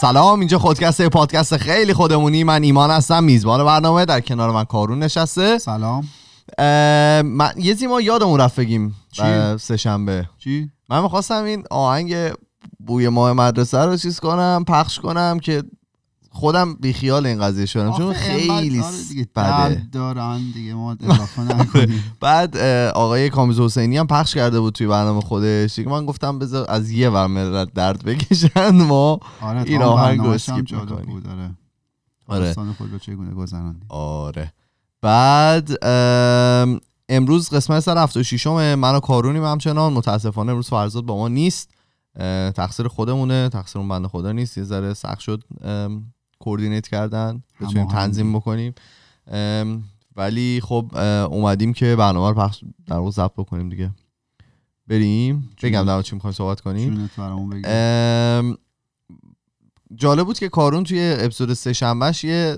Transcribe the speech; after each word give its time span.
سلام 0.00 0.38
اینجا 0.38 0.58
خودکست 0.58 1.08
پادکست 1.08 1.56
خیلی 1.56 1.94
خودمونی 1.94 2.44
من 2.44 2.62
ایمان 2.62 2.90
هستم 2.90 3.24
میزبان 3.24 3.64
برنامه 3.64 4.04
در 4.04 4.20
کنار 4.20 4.50
من 4.50 4.64
کارون 4.64 4.98
نشسته 4.98 5.58
سلام 5.58 6.04
من 7.22 7.52
یه 7.56 7.74
زیما 7.74 8.00
یادمون 8.00 8.40
رفت 8.40 8.60
بگیم 8.60 8.94
چی؟ 9.12 9.22
اه، 9.22 9.56
سهشنبه 9.56 10.28
چی؟ 10.38 10.70
من 10.88 11.02
می‌خواستم 11.02 11.44
این 11.44 11.64
آهنگ 11.70 12.16
بوی 12.86 13.08
ماه 13.08 13.32
مدرسه 13.32 13.78
رو 13.78 13.96
چیز 13.96 14.20
کنم 14.20 14.64
پخش 14.68 15.00
کنم 15.00 15.38
که 15.40 15.62
خودم 16.38 16.74
بیخیال 16.74 17.26
این 17.26 17.40
قضیه 17.40 17.66
شدم 17.66 17.92
چون 17.92 18.12
خیلی 18.12 18.82
آره 19.34 19.74
بده. 19.74 19.82
دارن 19.92 20.50
دیگه 20.54 20.74
ما 20.74 20.96
نکنیم. 21.50 22.04
بعد 22.20 22.56
آقای 22.94 23.30
کامیز 23.30 23.60
حسینی 23.60 23.96
هم 23.96 24.06
پخش 24.06 24.34
کرده 24.34 24.60
بود 24.60 24.74
توی 24.74 24.86
برنامه 24.86 25.20
خودش. 25.20 25.74
دیگه 25.74 25.90
من 25.90 26.06
گفتم 26.06 26.38
بذار 26.38 26.66
از 26.68 26.90
یه 26.90 27.10
ور 27.10 27.26
ملت 27.26 27.72
درد 27.74 28.04
بکشن 28.04 28.70
ما 28.70 29.20
آره 29.40 29.62
این 29.66 29.82
آهنگ. 29.82 30.20
بود 30.20 31.26
آره. 31.28 31.50
آره. 32.26 32.54
خود 32.78 32.92
رو 32.92 32.98
چگونه 32.98 33.34
گذراندی 33.34 33.86
آره. 33.88 34.52
بعد 35.02 35.84
ام، 35.84 36.80
امروز 37.08 37.50
قسمت 37.50 37.80
سر 37.80 37.98
76 37.98 38.46
من 38.46 38.94
و 38.94 39.00
کارونیم 39.00 39.44
همچنان. 39.44 39.92
متاسفانه 39.92 40.50
امروز 40.50 40.68
فرزاد 40.68 41.04
با 41.04 41.16
ما 41.16 41.28
نیست. 41.28 41.70
تقصیر 42.56 42.88
خودمونه. 42.88 43.48
تقصیر 43.48 43.78
اون 43.78 43.88
بنده 43.88 44.08
خدا 44.08 44.32
نیست. 44.32 44.58
یه 44.58 44.64
ذره 44.64 44.94
سخت 44.94 45.20
شد 45.20 45.44
کوردینیت 46.38 46.88
کردن 46.88 47.42
بتونیم. 47.60 47.86
تنظیم 47.86 48.32
بکنیم. 48.32 48.74
ولی 50.16 50.60
خب 50.64 50.96
اومدیم 51.30 51.72
که 51.72 51.96
برنامه 51.96 52.28
رو 52.28 52.34
پخش 52.34 52.64
در 52.86 52.96
واقع 52.96 53.10
ضبط 53.10 53.32
بکنیم 53.32 53.68
دیگه. 53.68 53.90
بریم؟ 54.86 55.50
بگم 55.62 55.84
در 55.84 56.02
چی 56.02 56.14
می‌خوایم 56.14 56.34
صحبت 56.34 56.60
کنیم. 56.60 57.10
جالب 59.94 60.26
بود 60.26 60.38
که 60.38 60.48
کارون 60.48 60.84
توی 60.84 61.16
اپیزود 61.18 61.54
سه 61.54 61.72
شنبهش 61.72 62.24
یه 62.24 62.56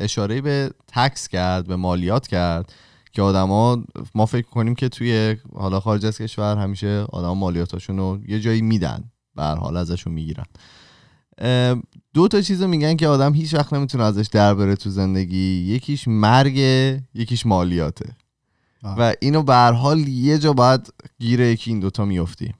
اشاره 0.00 0.40
به 0.40 0.70
تکس 0.86 1.28
کرد 1.28 1.66
به 1.66 1.76
مالیات 1.76 2.26
کرد 2.26 2.72
که 3.12 3.22
آدما 3.22 3.84
ما 4.14 4.26
فکر 4.26 4.46
کنیم 4.46 4.74
که 4.74 4.88
توی 4.88 5.36
حالا 5.54 5.80
خارج 5.80 6.06
از 6.06 6.18
کشور 6.18 6.56
همیشه 6.56 7.06
آدم 7.12 7.38
مالیاتاشون 7.38 7.98
رو 7.98 8.18
یه 8.28 8.40
جایی 8.40 8.62
میدن. 8.62 9.04
به 9.34 9.42
هر 9.42 9.54
حال 9.54 9.76
ازشون 9.76 10.12
می‌گیرن. 10.12 10.44
دو 12.14 12.28
تا 12.28 12.40
چیز 12.40 12.62
رو 12.62 12.68
میگن 12.68 12.96
که 12.96 13.08
آدم 13.08 13.34
هیچ 13.34 13.54
وقت 13.54 13.72
نمی‌تونه 13.72 14.04
ازش 14.04 14.26
در 14.32 14.54
بره 14.54 14.76
تو 14.76 14.90
زندگی. 14.90 15.64
یکیش 15.68 16.08
مرگ 16.08 16.56
یکیش 17.14 17.46
مالیاته. 17.46 18.16
آه. 18.82 18.98
و 18.98 19.12
اینو 19.20 19.42
به 19.42 19.54
هر 19.54 19.72
حال 19.72 19.98
یه 20.08 20.38
جا 20.38 20.52
باید 20.52 20.92
گیر 21.18 21.40
یکی 21.40 21.70
این 21.70 21.80
دوتا 21.80 22.04
میفتی. 22.04 22.54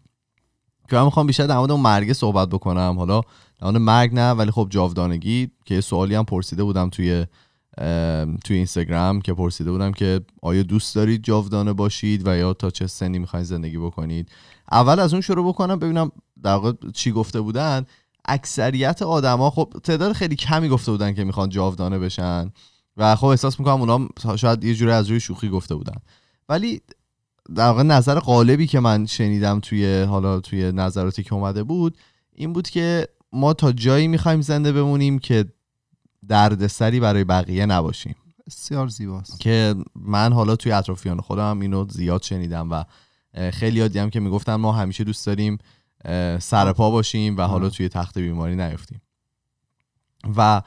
که 0.90 0.96
من 0.96 1.04
می‌خوام 1.04 1.26
بیشتر 1.26 1.46
در 1.46 1.58
مورد 1.58 1.72
مرگ 1.72 2.12
صحبت 2.12 2.48
بکنم. 2.48 2.94
حالا 2.98 3.20
در 3.60 3.70
مرگ 3.70 4.14
نه 4.14 4.30
ولی 4.30 4.50
خب 4.50 4.66
جاودانگی 4.70 5.50
که 5.64 5.80
سوالی 5.80 6.14
هم 6.14 6.24
پرسیده 6.24 6.64
بودم 6.64 6.88
توی 6.88 7.26
توی 8.44 8.56
اینستاگرام 8.56 9.20
که 9.20 9.34
پرسیده 9.34 9.70
بودم 9.70 9.92
که 9.92 10.20
آیا 10.42 10.62
دوست 10.62 10.94
دارید 10.94 11.24
جاودانه 11.24 11.72
باشید 11.72 12.26
و 12.26 12.36
یا 12.36 12.54
تا 12.54 12.70
چه 12.70 12.86
سنی 12.86 13.18
می‌خواید 13.18 13.46
زندگی 13.46 13.78
بکنید. 13.78 14.28
اول 14.72 15.00
از 15.00 15.12
اون 15.12 15.20
شروع 15.20 15.48
بکنم 15.48 15.78
ببینم 15.78 16.12
در 16.42 16.54
واقع 16.54 16.72
چی 16.94 17.12
گفته 17.12 17.40
بودن. 17.40 17.84
اکثریت 18.24 19.02
آدما 19.02 19.50
خب 19.50 19.72
تعداد 19.84 20.12
خیلی 20.12 20.36
کمی 20.36 20.68
گفته 20.68 20.90
بودن 20.90 21.14
که 21.14 21.24
می‌خوان 21.24 21.48
جاودانه 21.48 21.98
بشن 21.98 22.50
و 22.96 23.16
خب 23.16 23.26
احساس 23.26 23.60
می‌کنم 23.60 23.80
اونا 23.80 24.08
شاید 24.36 24.64
یه 24.64 24.74
جوری 24.74 24.90
از 24.90 25.08
روی 25.10 25.20
شوخی 25.20 25.48
گفته 25.48 25.74
بودن. 25.74 25.96
ولی 26.48 26.80
در 27.54 27.66
واقع 27.66 27.82
نظر 27.82 28.18
غالبی 28.18 28.66
که 28.66 28.80
من 28.80 29.06
شنیدم 29.06 29.60
توی 29.60 30.02
حالا 30.02 30.40
توی 30.40 30.72
نظراتی 30.72 31.22
که 31.22 31.34
اومده 31.34 31.62
بود 31.62 31.98
این 32.34 32.52
بود 32.52 32.68
که 32.68 33.08
ما 33.32 33.52
تا 33.52 33.72
جایی 33.72 34.08
می‌خوایم 34.08 34.40
زنده 34.40 34.72
بمونیم 34.72 35.18
که 35.18 35.44
دردسری 36.28 37.00
برای 37.00 37.24
بقیه 37.24 37.66
نباشیم. 37.66 38.14
بسیار 38.46 38.88
زیباست. 38.88 39.40
که 39.40 39.74
من 39.94 40.32
حالا 40.32 40.56
توی 40.56 40.72
اطرافیان 40.72 41.20
خودم 41.20 41.60
اینو 41.60 41.86
زیاد 41.88 42.22
شنیدم 42.22 42.70
و 42.70 42.84
خیلی 43.50 43.78
یادی 43.78 43.98
هم 43.98 44.10
که 44.10 44.20
می‌گفتن 44.20 44.54
ما 44.54 44.72
همیشه 44.72 45.04
دوست 45.04 45.26
داریم 45.26 45.58
اه، 46.04 46.38
سر 46.38 46.72
پا 46.72 46.90
باشیم 46.90 47.36
و 47.36 47.42
حالا. 47.42 47.68
توی 47.68 47.88
تخت 47.88 48.18
بیماری 48.18 48.56
نیفتیم. 48.56 49.00
و 50.36 50.62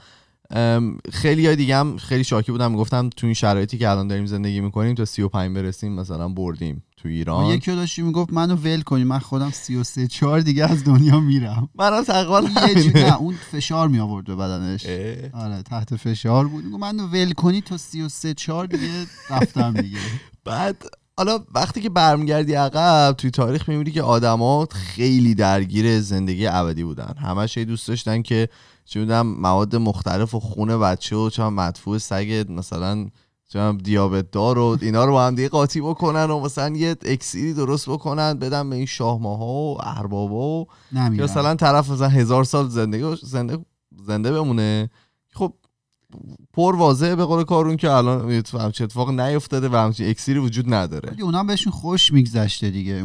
خیلی 1.13 1.45
های 1.47 1.55
دیگه 1.55 1.77
هم 1.77 1.97
خیلی 1.97 2.23
شاکی 2.23 2.51
بودم. 2.51 2.71
می‌گفتم 2.71 3.09
تو 3.09 3.27
این 3.27 3.33
شرایطی 3.33 3.77
که 3.77 3.89
الان 3.89 4.07
داریم 4.07 4.25
زندگی 4.25 4.61
می‌کنیم 4.61 4.95
تا 4.95 5.05
35 5.05 5.55
برسیم 5.55 5.93
مثلا 5.93 6.27
بردیم 6.27 6.83
تو 6.97 7.09
ایران. 7.09 7.45
یکی 7.45 7.71
داشتی 7.71 8.01
می‌گفت 8.01 8.33
منو 8.33 8.55
ول 8.55 8.81
کنی 8.81 9.03
من 9.03 9.19
خودم 9.19 9.49
33 9.49 10.07
4 10.07 10.39
دیگه 10.39 10.71
از 10.71 10.83
دنیا 10.83 11.19
میرم. 11.19 11.69
من 11.75 12.03
تقریبا 12.03 12.41
همینه. 12.41 13.05
نه 13.05 13.17
اون 13.17 13.35
فشار 13.51 13.87
می 13.87 13.99
آورد 13.99 14.25
به 14.25 14.35
بدنش. 14.35 14.85
آره 15.33 15.61
تحت 15.63 15.95
فشار 15.95 16.47
بود. 16.47 16.65
منو 16.65 17.07
ول 17.07 17.31
کنی 17.31 17.61
تا 17.61 17.77
33 17.77 18.33
4 18.33 18.65
دیگه 18.65 19.05
رفتم 19.29 19.73
دیگه. 19.73 19.99
بعد 20.45 20.83
حالا 21.17 21.39
وقتی 21.53 21.81
که 21.81 21.89
برمیگردی 21.89 22.53
عقب 22.53 23.15
توی 23.17 23.31
تاریخ 23.31 23.69
می‌بینی 23.69 23.91
که 23.91 24.01
آدما 24.01 24.67
خیلی 24.71 25.35
درگیر 25.35 26.01
زندگی 26.01 26.47
ابدی 26.47 26.83
بودن. 26.83 27.13
همش 27.21 27.57
دوست 27.57 27.87
داشتن 27.87 28.21
که 28.21 28.49
چه 28.85 28.99
می‌دونم 28.99 29.27
مواد 29.27 29.75
مختلف 29.75 30.35
و 30.35 30.39
خون 30.39 30.79
بچه 30.79 31.15
و 31.15 31.29
چه 31.29 31.43
مدفوع 31.43 31.97
سگ 31.97 32.45
مثلا 32.49 33.07
چه 33.49 33.73
دیابت 33.73 34.31
دار 34.31 34.57
و 34.57 34.77
اینا 34.81 35.05
رو 35.05 35.11
با 35.11 35.27
هم 35.27 35.35
دیگه 35.35 35.49
قاطی 35.49 35.81
بکنن 35.81 36.31
و 36.31 36.39
مثلا 36.39 36.75
یه 36.75 36.95
اکسیری 37.05 37.53
درست 37.53 37.89
بکنن 37.89 38.33
بدن 38.33 38.69
به 38.69 38.75
این 38.75 38.85
شاهماها 38.85 39.45
و 39.45 39.77
اربابا 39.79 40.61
و 40.61 40.67
که 40.93 41.23
مثلا 41.23 41.55
طرف 41.55 41.89
مثلا 41.89 42.07
هزار 42.07 42.43
سال 42.43 42.69
زندگی 42.69 43.17
زنده 43.23 43.57
زنده 44.07 44.31
بمونه. 44.31 44.89
خب 45.33 45.53
پر 46.53 46.75
واضحه 46.75 47.15
به 47.15 47.25
قول 47.25 47.43
کارون 47.43 47.77
که 47.77 47.91
الان 47.91 48.31
همچین 48.59 48.83
اتفاق 48.83 49.09
نیفتاده 49.09 49.69
و 49.69 49.75
همچین 49.75 50.09
اکسیری 50.09 50.39
وجود 50.39 50.73
نداره. 50.73 51.09
ولی 51.11 51.21
اونا 51.21 51.43
بهشون 51.43 51.73
خوش 51.73 52.13
میگذشته 52.13 52.69
دیگه. 52.69 53.03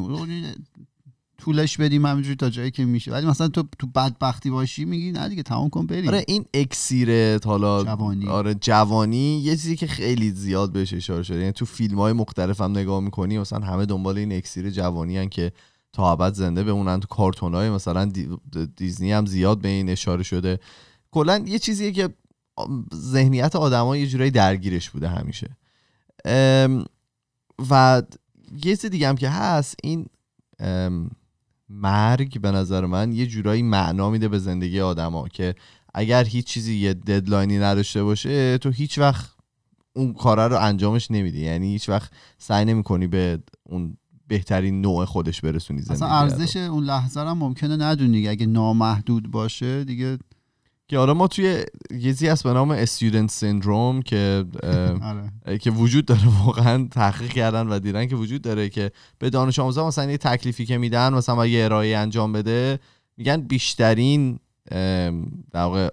طولش 1.39 1.77
بدیم 1.77 2.07
همینجوری 2.07 2.37
تا 2.37 2.51
جایی 2.51 2.71
که 2.71 2.85
میشه. 2.85 3.13
ولی 3.13 3.27
مثلا 3.27 3.49
تو 3.49 3.65
تو 3.79 3.87
بدبختی 3.87 4.51
باشی 4.51 4.85
میگی 4.85 5.13
نه 5.13 5.29
دیگه 5.29 5.43
تمام 5.43 5.71
کن 5.71 5.87
بریم. 5.87 6.09
آره 6.09 6.25
این 6.29 6.45
اکسیر 6.55 7.39
حالا 7.45 7.85
جوانی. 7.85 8.29
آره 8.29 8.55
جوانی 8.55 9.39
یه 9.39 9.51
چیزی 9.57 9.77
که 9.77 9.87
خیلی 9.87 10.31
زیاد 10.31 10.73
بهش 10.73 10.95
اشاره 10.95 11.23
شده. 11.23 11.39
یعنی 11.39 11.53
تو 11.53 11.65
فیلم 11.65 11.99
های 11.99 12.13
مختلف 12.13 12.61
هم 12.61 12.71
نگاه 12.71 13.01
می‌کنی 13.01 13.39
مثلا 13.39 13.67
همه 13.67 13.87
دنبال 13.87 14.19
این 14.19 14.33
اکسیر 14.33 14.71
جوانی 14.71 15.19
هن 15.19 15.29
که 15.29 15.53
تا 15.93 16.13
ابد 16.13 16.35
زنده 16.35 16.65
بمونن. 16.65 17.01
تو 17.01 17.09
کارتون 17.09 17.55
های 17.55 17.71
مثلا 17.71 18.05
دی- 18.05 18.29
دیزنی 18.77 19.13
هم 19.13 19.27
زیاد 19.27 19.61
به 19.61 19.69
این 19.69 19.89
اشاره 19.89 20.23
شده. 20.23 20.59
کلا 21.11 21.45
یه 21.47 21.59
چیزیه 21.59 21.93
که 21.93 22.09
ذهنیت 22.95 23.57
آدما 23.57 23.97
یه 23.97 24.07
جورایی 24.07 24.31
درگیرش 24.31 24.91
بوده 24.91 25.09
همیشه 25.09 25.57
و 27.71 28.03
یه 28.65 28.77
چیز 28.77 28.87
دیگه 28.87 29.09
هم 29.09 29.17
که 29.17 29.29
هست 29.29 29.77
این 29.83 30.07
مرگ 31.69 32.41
به 32.41 32.51
نظر 32.51 32.87
من 32.87 33.13
یه 33.13 33.27
جورایی 33.27 33.63
معنا 33.63 34.11
میده 34.11 34.29
به 34.29 34.39
زندگی 34.39 34.81
آدما 34.81 35.29
که 35.29 35.55
اگر 35.95 36.25
هیچ 36.25 36.47
چیزی 36.47 36.75
یه 36.75 36.95
ددلاینی 36.95 37.59
نداشته 37.59 38.05
باشه 38.05 38.59
تو 38.59 38.71
هیچ 38.71 38.99
وقت 38.99 39.31
اون 39.93 40.13
کارا 40.13 40.47
رو 40.47 40.59
انجامش 40.59 41.11
نمیدی 41.11 41.41
یعنی 41.41 41.73
هیچ 41.73 41.89
وقت 41.89 42.13
سعی 42.39 42.65
نمی‌کنی 42.65 43.07
به 43.07 43.39
اون 43.63 43.97
بهترین 44.29 44.81
نوع 44.81 45.05
خودش 45.05 45.41
برسونی 45.41 45.81
زندگی 45.81 46.05
اصلا. 46.05 46.19
ارزش 46.19 46.57
اون 46.57 46.85
لحظه 46.85 47.21
رو 47.21 47.29
هم 47.29 47.39
ممکنه 47.39 47.77
ندونی. 47.77 48.29
اگه 48.29 48.47
نامحدود 48.47 49.31
باشه 49.31 49.85
دیگه 49.85 50.19
که 50.93 50.99
حالا 50.99 51.15
ما 51.15 51.29
توی 51.29 51.65
یه 51.91 52.33
هست 52.33 52.45
به 52.45 52.53
نام 52.53 52.71
استودنت 52.71 53.31
سیندروم 53.31 54.03
که 54.03 54.45
آره 55.47 55.59
که 55.59 55.71
وجود 55.71 56.05
داره 56.05 56.21
واقعا 56.47 56.89
تحقیق 56.91 57.33
کردن 57.33 57.69
و 57.69 57.79
دیدن 57.79 58.07
که 58.07 58.17
وجود 58.17 58.43
داره 58.43 58.69
که 58.69 58.91
به 59.19 59.31
دانش 59.31 59.59
آموزا 59.59 59.87
مثلا 59.87 60.11
یه 60.11 60.19
تکلیفی 60.19 60.67
که 60.67 60.79
میدن 60.79 61.15
مثلا 61.15 61.47
یه 61.47 61.65
ارائه 61.65 61.97
انجام 61.97 62.33
بده 62.33 62.79
میگن 63.17 63.37
بیشترین 63.41 64.39
در 65.51 65.63
واقع 65.63 65.89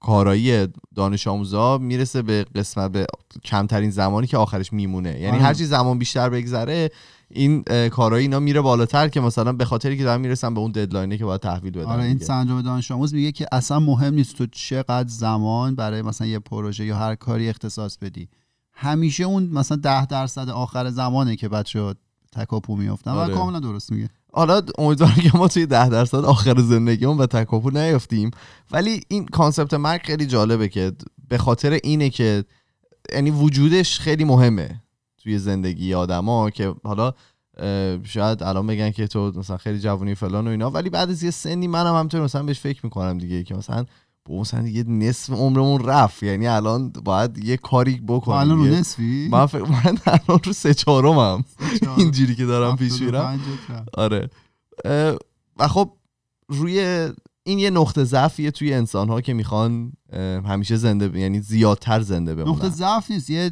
کارایی 0.00 0.68
دانش 0.94 1.26
آموزا 1.26 1.78
می‌رسه 1.78 2.22
به 2.22 2.44
قسمت 2.54 2.92
به 2.92 3.06
کمترین 3.44 3.90
زمانی 3.90 4.26
که 4.26 4.36
آخرش 4.36 4.72
میمونه 4.72 5.20
یعنی 5.20 5.36
آره. 5.36 5.42
هرچی 5.42 5.64
زمان 5.64 5.98
بیشتر 5.98 6.28
بگذره 6.28 6.90
این 7.30 7.64
اه، 7.66 7.88
کارایی 7.88 8.22
اینا 8.22 8.40
میره 8.40 8.60
بالاتر 8.60 9.08
که 9.08 9.20
مثلا 9.20 9.52
به 9.52 9.64
خاطری 9.64 9.98
که 9.98 10.04
دارن 10.04 10.20
می‌رسن 10.20 10.54
به 10.54 10.60
اون 10.60 10.72
ددلاینه 10.72 11.18
که 11.18 11.24
باید 11.24 11.40
تحویل 11.40 11.72
بدن 11.72 11.86
آره 11.86 12.02
این. 12.02 12.18
سندروم 12.18 12.62
دانش 12.62 12.90
آموز 12.90 13.14
میگه 13.14 13.32
که 13.32 13.46
اصلا 13.52 13.80
مهم 13.80 14.14
نیست 14.14 14.36
تو 14.36 14.46
چقدر 14.46 15.08
زمان 15.08 15.74
برای 15.74 16.02
مثلا 16.02 16.26
یه 16.26 16.38
پروژه 16.38 16.84
یا 16.84 16.96
هر 16.96 17.14
کاری 17.14 17.48
اختصاص 17.48 17.98
بدی 17.98 18.28
همیشه 18.72 19.24
اون 19.24 19.42
مثلا 19.42 19.76
ده 19.76 20.06
درصد 20.06 20.48
آخر 20.48 20.90
زمانه 20.90 21.36
که 21.36 21.48
بچه 21.48 21.94
تکاپو 22.32 22.76
میفتن 22.76 23.10
آره. 23.10 23.32
و 23.32 23.36
کاملا 23.36 23.60
درست 23.60 23.92
میگه 23.92 24.08
حالا 24.32 24.62
امیدوارم 24.78 25.14
که 25.14 25.30
ما 25.34 25.48
توی 25.48 25.66
ده 25.66 25.88
درصد 25.88 26.24
آخر 26.24 26.60
زندگیمون 26.60 27.16
به 27.16 27.26
تکاپو 27.26 27.70
نیفتیم 27.70 28.30
ولی 28.70 29.00
این 29.08 29.26
کانسپت 29.26 29.74
مرگ 29.74 30.00
خیلی 30.04 30.26
جالبه 30.26 30.68
که 30.68 30.92
به 31.28 31.38
خاطر 31.38 31.78
اینه 31.84 32.10
که 32.10 32.44
یعنی 33.14 33.30
وجودش 33.30 34.00
خیلی 34.00 34.24
مهمه 34.24 34.80
توی 35.22 35.38
زندگی 35.38 35.94
آدما 35.94 36.50
که 36.50 36.74
حالا 36.84 37.12
شاید 38.04 38.42
الان 38.42 38.66
بگن 38.66 38.90
که 38.90 39.06
تو 39.06 39.32
مثلا 39.36 39.56
خیلی 39.56 39.78
جوونی 39.80 40.14
فلان 40.14 40.46
و 40.46 40.50
اینا 40.50 40.70
ولی 40.70 40.90
بعد 40.90 41.10
از 41.10 41.22
یه 41.22 41.30
سنی 41.30 41.66
منم 41.66 41.94
همینطور 41.94 42.20
مثلا 42.20 42.42
بهش 42.42 42.60
فکر 42.60 42.80
می‌کنم 42.86 43.18
دیگه 43.18 43.42
که 43.44 43.54
مثلا 43.54 43.84
با 44.24 44.40
مثلا 44.40 44.68
یه 44.68 44.82
نصف 44.88 45.32
عمرمون 45.32 45.84
رفت. 45.84 46.22
یعنی 46.22 46.46
الان 46.46 46.88
باید 46.90 47.44
یه 47.44 47.56
کاری 47.56 48.00
بکنیم. 48.08 48.38
الان 48.38 48.58
رو. 48.58 48.64
نصفی؟ 48.64 49.28
من, 49.32 49.46
فکر- 49.46 49.62
من 49.84 49.98
الان 50.06 50.40
رو 50.44 50.52
سه 50.52 50.74
چهارمم 50.74 51.44
اینجوری 51.96 52.34
که 52.34 52.46
دارم 52.46 52.76
پیش 52.76 53.00
میرم. 53.02 53.24
75 53.24 53.40
رفت. 53.70 53.88
آره. 53.98 54.28
و 55.58 55.68
خب 55.68 55.92
روی 56.48 57.08
این 57.42 57.58
یه 57.58 57.70
نقطه 57.70 58.04
ضعفیه 58.04 58.50
توی 58.50 58.74
انسان 58.74 59.08
ها 59.08 59.20
که 59.20 59.32
می‌خوان 59.34 59.92
همیشه 60.46 60.76
زنده 60.76 61.08
ب- 61.08 61.16
یعنی 61.16 61.40
زیادتر 61.40 62.00
زنده 62.00 62.34
بمونن. 62.34 62.50
نقطه 62.50 62.68
ضعف 62.68 63.10
نیست 63.10 63.30
یه 63.30 63.50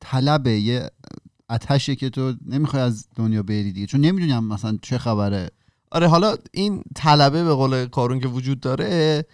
طلبه 0.00 0.50
یه 0.60 0.90
اتشه 1.50 1.96
که 1.96 2.10
تو 2.10 2.34
نمی‌خوای 2.46 2.82
از 2.82 3.06
دنیا 3.16 3.42
بری 3.42 3.72
دیگه 3.72 3.86
چون 3.86 4.00
نمی‌دونم 4.00 4.44
مثلا 4.44 4.78
چه 4.82 4.98
خبره. 4.98 5.50
آره 5.90 6.08
حالا 6.08 6.36
این 6.52 6.82
طلبه 6.94 7.44
به 7.44 7.54
قول 7.54 7.86
کارون 7.86 8.20
که 8.20 8.28
وجود 8.28 8.60
داره 8.60 9.24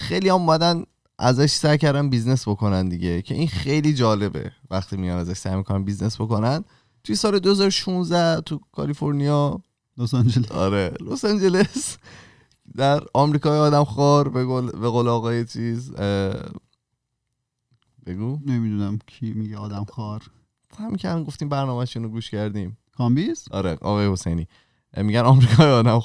خیلی 0.00 0.28
هم 0.28 0.34
اومدن 0.34 0.84
ازش 1.18 1.50
سعی 1.50 1.78
کردن 1.78 2.10
business 2.10 2.48
بکنن 2.48 2.88
دیگه 2.88 3.22
که 3.22 3.34
این 3.34 3.48
خیلی 3.48 3.94
جالبه. 3.94 4.52
وقتی 4.70 4.96
میان 4.96 5.18
ازش 5.18 5.36
سعی 5.36 5.56
می‌کنن 5.56 5.84
business 5.84 6.20
بکنن 6.20 6.64
توی 7.04 7.14
سال 7.14 7.38
2016 7.38 8.40
تو 8.40 8.60
کالیفرنیا 8.72 9.60
لس 9.98 10.14
آنجلس. 10.14 10.52
آره 10.52 10.92
لس 11.00 11.24
آنجلس 11.24 11.98
در 12.76 13.00
آمریکای 13.14 13.58
آدم 13.58 13.84
خوار 13.84 14.28
به 14.28 14.44
قول, 14.44 14.70
به 14.70 14.88
قول 14.88 15.08
آقای 15.08 15.44
چیز 15.44 15.92
بگو. 18.06 18.40
نمی‌دونم 18.46 18.98
کی 19.06 19.32
میگه 19.32 19.56
آدم 19.56 19.84
خوار 19.84 20.22
همین 20.78 20.96
که 20.96 21.08
هم 21.08 21.24
گفتیم 21.24 21.48
برنامهشون 21.48 22.02
رو 22.02 22.08
گوش 22.08 22.30
کردیم. 22.30 22.78
کامبیز؟ 22.96 23.48
آره 23.50 23.72
آقای 23.72 24.12
حسینی. 24.12 24.48
میگن 24.96 25.20
آمریکای 25.20 25.70
آدم 25.70 26.00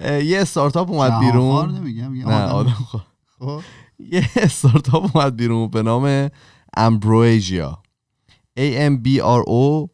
اه، 0.00 0.24
یه 0.24 0.40
استارتاپ 0.40 0.90
اومد 0.90 1.20
بیرون. 1.20 1.78
نه 2.12 2.44
آدم 2.44 2.76
خب. 3.38 3.60
یه 3.98 4.28
استارتاپ 4.36 5.16
اومد 5.16 5.36
بیرون 5.36 5.70
به 5.70 5.82
نام 5.82 6.28
امبرویژیا 6.76 7.82
A 8.58 8.90
M 8.90 9.06
B 9.06 9.18
R 9.18 9.44
O 9.48 9.88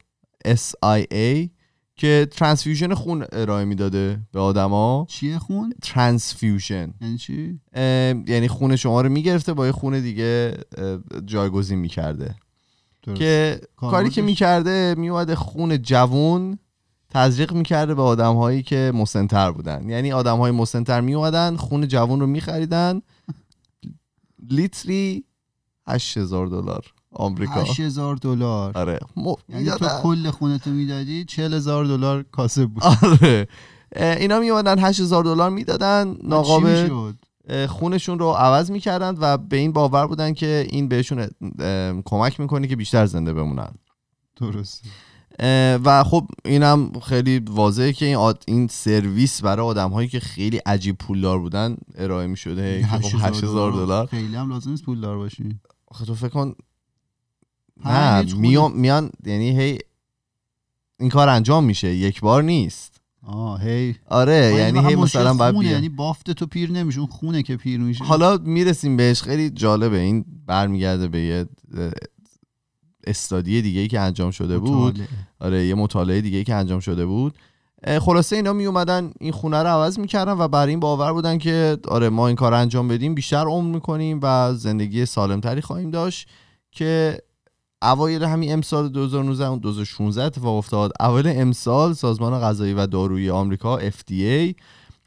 S 0.46 0.72
I 0.84 1.04
A 1.12 1.48
که 1.96 2.28
ترانسفیوژن 2.30 2.94
خون 2.94 3.26
ارائه 3.32 3.64
می‌داده 3.64 4.20
به 4.32 4.40
آدما. 4.40 5.06
چیه 5.08 5.38
خون؟ 5.38 5.72
ترانسفیوژن. 5.82 6.94
یعنی 7.00 7.18
چی؟ 7.18 7.60
یعنی 8.26 8.48
خون 8.48 8.76
شما 8.76 9.00
رو 9.00 9.08
می‌گرفته 9.08 9.52
با 9.52 9.66
یه 9.66 9.72
خون 9.72 10.00
دیگه 10.00 10.58
جایگزین 11.24 11.78
می‌کرده. 11.78 12.34
درست. 13.08 13.20
که؟ 13.20 13.60
کاری 13.76 14.10
که 14.10 14.22
می‌کرده 14.22 14.94
میومده 14.98 15.34
خون 15.34 15.82
جوون 15.82 16.58
تزریق 17.10 17.52
می‌کرده 17.52 17.94
به 17.94 18.02
آدم 18.02 18.36
هایی 18.36 18.62
که 18.62 18.92
مسنتر 18.94 19.50
بودن. 19.50 19.88
یعنی 19.88 20.12
آدم 20.12 20.36
های 20.36 20.50
مسنتر 20.50 21.00
میومدن 21.00 21.56
خون 21.56 21.88
جوون 21.88 22.20
رو 22.20 22.26
میخریدن. 22.26 23.00
لیتری 24.50 25.24
8000 25.88 26.46
دلار 26.46 26.84
آمریکا. 27.12 27.62
8000 27.62 28.16
دلار. 28.16 28.78
آره. 28.78 28.98
م... 29.16 29.32
یعنی 29.48 29.70
تو. 29.70 29.88
کل 30.02 30.30
خونتو 30.30 30.70
می‌دادی 30.70 31.24
40000 31.24 31.84
دلار 31.84 32.22
کاسه 32.22 32.66
بود. 32.66 32.82
آره. 32.84 33.48
اینا 33.96 34.38
میومدن 34.40 34.78
8000 34.78 35.24
دلار 35.24 35.50
می‌دادن. 35.50 36.14
چی 36.14 36.20
ناقابل 36.28 37.12
خونشون 37.68 38.18
رو 38.18 38.30
عوض 38.30 38.70
می‌کردن 38.70 39.14
و 39.18 39.36
به 39.36 39.56
این 39.56 39.72
باور 39.72 40.06
بودن 40.06 40.34
که 40.34 40.66
این 40.70 40.88
بهشون 40.88 41.28
کمک 42.04 42.40
می‌کنه 42.40 42.66
که 42.66 42.76
بیشتر 42.76 43.06
زنده 43.06 43.32
بمونن. 43.32 43.70
درست 44.36 44.84
و 45.84 46.04
خب 46.04 46.28
اینم 46.44 46.92
خیلی 47.00 47.38
واضحه 47.38 47.92
که 47.92 48.06
این, 48.06 48.16
آد... 48.16 48.44
این 48.46 48.68
سرویس 48.68 49.42
برای 49.42 49.66
آدم 49.66 49.90
هایی 49.90 50.08
که 50.08 50.20
خیلی 50.20 50.56
عجیب 50.56 50.98
پولدار 50.98 51.38
بودن 51.38 51.76
ارائه 51.94 52.26
می‌شده 52.26 52.80
که 52.80 52.86
خب 52.86 53.18
8000 53.20 53.72
دلار. 53.72 54.06
خیلی 54.06 54.36
هم 54.36 54.48
لازم 54.48 54.70
نیست 54.70 54.82
پول 54.82 55.00
دار 55.00 55.16
باشی. 55.16 55.60
آخه 55.86 56.04
تو 56.04 56.14
فکر 56.14 56.28
کن 56.28 56.54
نه. 57.84 58.34
میان 58.34 58.72
میان 58.72 59.10
یعنی 59.24 59.60
هی 59.60 59.78
این 61.00 61.10
کار 61.10 61.28
انجام 61.28 61.64
میشه 61.64 61.94
یک 61.94 62.20
بار 62.20 62.42
نیست. 62.42 62.97
آه 63.28 63.62
هی. 63.62 63.96
آره 64.06 64.54
یعنی 64.54 64.78
هی 64.78 64.96
مثلا 64.96 65.34
باید 65.34 65.54
خونه 65.54 65.68
بیا. 65.68 65.76
یعنی 65.76 65.88
بافت 65.88 66.30
تو 66.30 66.46
پیر 66.46 66.70
نمیشه 66.70 66.98
اون 66.98 67.08
خونه 67.08 67.42
که 67.42 67.56
پیر 67.56 67.80
میشه. 67.80 68.04
حالا 68.04 68.36
می‌رسیم 68.36 68.96
بهش 68.96 69.22
خیلی 69.22 69.50
جالبه. 69.50 69.98
این 69.98 70.24
برمیگرده 70.46 71.08
به 71.08 71.20
یه 71.20 71.46
استادی 73.06 73.62
دیگه 73.62 73.80
ای 73.80 73.88
که 73.88 74.00
انجام 74.00 74.30
شده 74.30 74.58
بود. 74.58 74.94
مطالعه. 74.94 75.08
آره 75.40 75.66
یه 75.66 75.74
مطالعه 75.74 76.20
دیگه 76.20 76.38
ای 76.38 76.44
که 76.44 76.54
انجام 76.54 76.80
شده 76.80 77.06
بود. 77.06 77.34
خلاصه 78.00 78.36
اینا 78.36 78.52
می 78.52 78.66
اومدن 78.66 79.10
این 79.20 79.32
خونه 79.32 79.62
رو 79.62 79.68
عوض 79.68 79.98
می‌کردن 79.98 80.32
و 80.32 80.48
برای 80.48 80.70
این 80.70 80.80
باور 80.80 81.12
بودن 81.12 81.38
که 81.38 81.78
آره 81.88 82.08
ما 82.08 82.26
این 82.26 82.36
کار 82.36 82.54
انجام 82.54 82.88
بدیم 82.88 83.14
بیشتر 83.14 83.44
عمر 83.44 83.74
می‌کنیم 83.74 84.20
و 84.22 84.54
زندگی 84.54 85.06
سالمتری 85.06 85.60
خواهیم 85.60 85.90
داشت 85.90 86.28
که 86.70 87.18
اوایل 87.82 88.24
همین 88.24 88.52
امسال 88.52 88.88
2019 88.88 89.46
اون 89.46 89.58
2016 89.58 90.24
اتفاق 90.24 90.56
افتاد. 90.56 90.92
اوایل 91.00 91.26
امسال 91.28 91.92
سازمان 91.92 92.40
غذایی 92.40 92.74
و 92.74 92.86
دارویی 92.86 93.30
آمریکا 93.30 93.78
FDA 93.80 94.54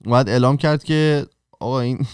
اومد 0.06 0.30
اعلام 0.30 0.58
کرد 0.58 0.84
که 0.84 1.26
آقا 1.60 1.80
این 1.80 2.06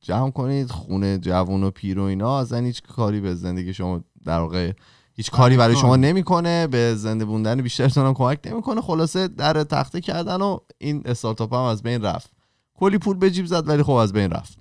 جمع 0.00 0.30
کنید 0.30 0.70
خونه 0.70 1.18
جوون 1.18 1.64
و 1.64 1.70
پیر 1.70 1.98
و 1.98 2.02
اینا 2.02 2.38
اصلا 2.38 2.58
هیچ 2.58 2.82
کاری 2.82 3.20
به 3.20 3.34
زندگی 3.34 3.74
شما 3.74 4.00
در 4.24 4.40
واقع 4.40 4.72
هیچ 5.14 5.30
کاری 5.30 5.56
برای 5.56 5.76
شما 5.76 5.96
نمی‌کنه 5.96 6.66
به 6.66 6.94
زنده 6.94 7.24
بوندن 7.24 7.62
بیشترتون 7.62 8.06
هم 8.06 8.14
کمک 8.14 8.38
نمی‌کنه. 8.44 8.80
خلاصه 8.80 9.28
در 9.28 9.64
تخته 9.64 10.00
کردن 10.00 10.42
و 10.42 10.58
این 10.78 11.02
استارتاپ 11.04 11.54
هم 11.54 11.60
از 11.60 11.82
بین 11.82 12.02
رفت. 12.02 12.30
کلی 12.74 12.98
پول 12.98 13.16
به 13.16 13.30
جیب 13.30 13.46
زد 13.46 13.68
ولی 13.68 13.82
خب 13.82 13.92
از 13.92 14.12
بین 14.12 14.30
رفت. 14.30 14.58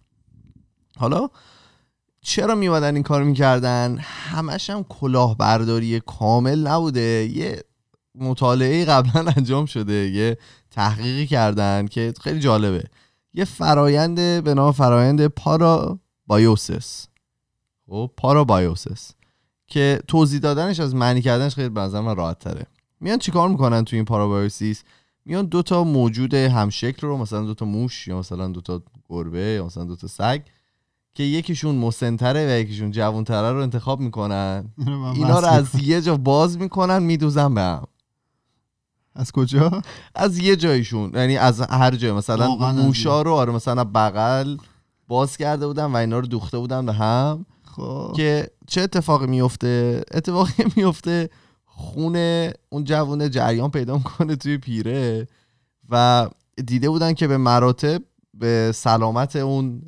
حالا 0.98 1.30
چرا 2.28 2.56
میومدن 2.56 2.94
این 2.94 3.04
کار 3.04 3.24
می‌کردن؟ 3.24 3.98
همش 4.02 4.70
هم 4.70 4.84
کلاهبرداری 4.84 6.00
کامل 6.00 6.68
نبوده. 6.68 7.30
یه 7.34 7.64
مطالعه 8.16 8.86
قبلا 8.86 9.26
انجام 9.38 9.66
شده 9.66 9.94
یه 9.94 10.38
تحقیقی 10.72 11.28
کردن 11.28 11.88
که 11.88 12.14
خیلی 12.22 12.40
جالبه. 12.40 12.84
یه 13.34 13.46
فرایند 13.46 14.44
به 14.44 14.54
نام 14.54 14.72
فرایند 14.72 15.28
پارابایوسس. 15.28 17.08
خب 17.90 18.12
parabiosis. 18.18 19.12
که 19.68 20.02
توضیح 20.08 20.40
دادنش 20.40 20.80
از 20.80 20.96
معنی 20.96 21.22
کردنش 21.22 21.56
خیلی 21.56 21.70
به 21.70 21.82
نظر 21.82 22.02
من 22.02 22.16
راحت 22.16 22.40
تره 22.40 22.66
میان 23.00 23.20
چیکار 23.20 23.50
می‌کنن 23.50 23.86
تو 23.86 23.96
این 23.96 24.06
parabiosis؟ 24.06 24.84
میان 25.26 25.46
دو 25.46 25.62
تا 25.62 25.84
موجود 25.84 26.34
همشکل 26.34 27.08
رو 27.08 27.18
مثلا 27.18 27.42
دو 27.42 27.54
تا 27.54 27.66
موش 27.66 28.08
یا 28.08 28.20
مثلا 28.20 28.48
دو 28.48 28.62
تا 28.62 28.82
گربه 29.10 29.40
یا 29.40 29.66
مثلا 29.66 29.84
دو 29.84 29.96
تا 29.96 30.08
سگ 30.08 30.42
که 31.16 31.24
یکیشون 31.24 31.76
مسنتره 31.76 32.48
و 32.48 32.60
یکیشون 32.60 32.92
جوانتره 32.92 33.52
رو 33.52 33.62
انتخاب 33.62 34.00
می‌کنن. 34.00 34.74
اینا 35.16 35.40
رو 35.40 35.46
از 35.46 35.76
یه 35.82 36.02
جا 36.02 36.18
باز 36.18 36.58
می‌کنن 36.58 37.04
میدوزن 37.04 37.54
به 37.54 37.62
هم. 37.62 37.84
از 39.16 39.32
کجا؟ 39.32 39.82
از 40.16 40.38
یه 40.38 40.56
جایشون. 40.56 41.12
یعنی 41.14 41.38
از 41.38 41.62
هر 41.62 41.96
جای. 41.96 42.12
مثلا 42.12 42.56
موشا 42.56 43.22
رو 43.22 43.34
آره 43.34 43.54
مثلا 43.54 43.84
بغل 43.84 44.58
باز 45.08 45.38
کرده 45.38 45.68
بودن 45.68 45.86
و 45.86 45.96
اینا 45.96 46.20
رو 46.20 46.28
دوخته 46.28 46.58
بودن 46.58 46.86
به 46.86 46.94
هم. 46.94 47.46
خب. 47.64 48.14
که 48.16 48.50
چه 48.68 48.82
اتفاقی 48.82 49.28
میفته 49.28 50.04
اتفاقی 50.14 50.64
میفته 50.76 51.30
خون 51.66 52.16
اون 52.70 52.84
جوونه 52.84 53.30
جریان 53.30 53.72
پیدا 53.72 53.98
می‌کنه 53.98 54.36
توی 54.36 54.58
پیره 54.58 55.28
و 55.90 56.28
دیده 56.66 56.90
بودن 56.90 57.14
که 57.14 57.28
به 57.28 57.38
مراتب 57.38 58.02
به 58.34 58.72
سلامت 58.76 59.36
اون 59.36 59.82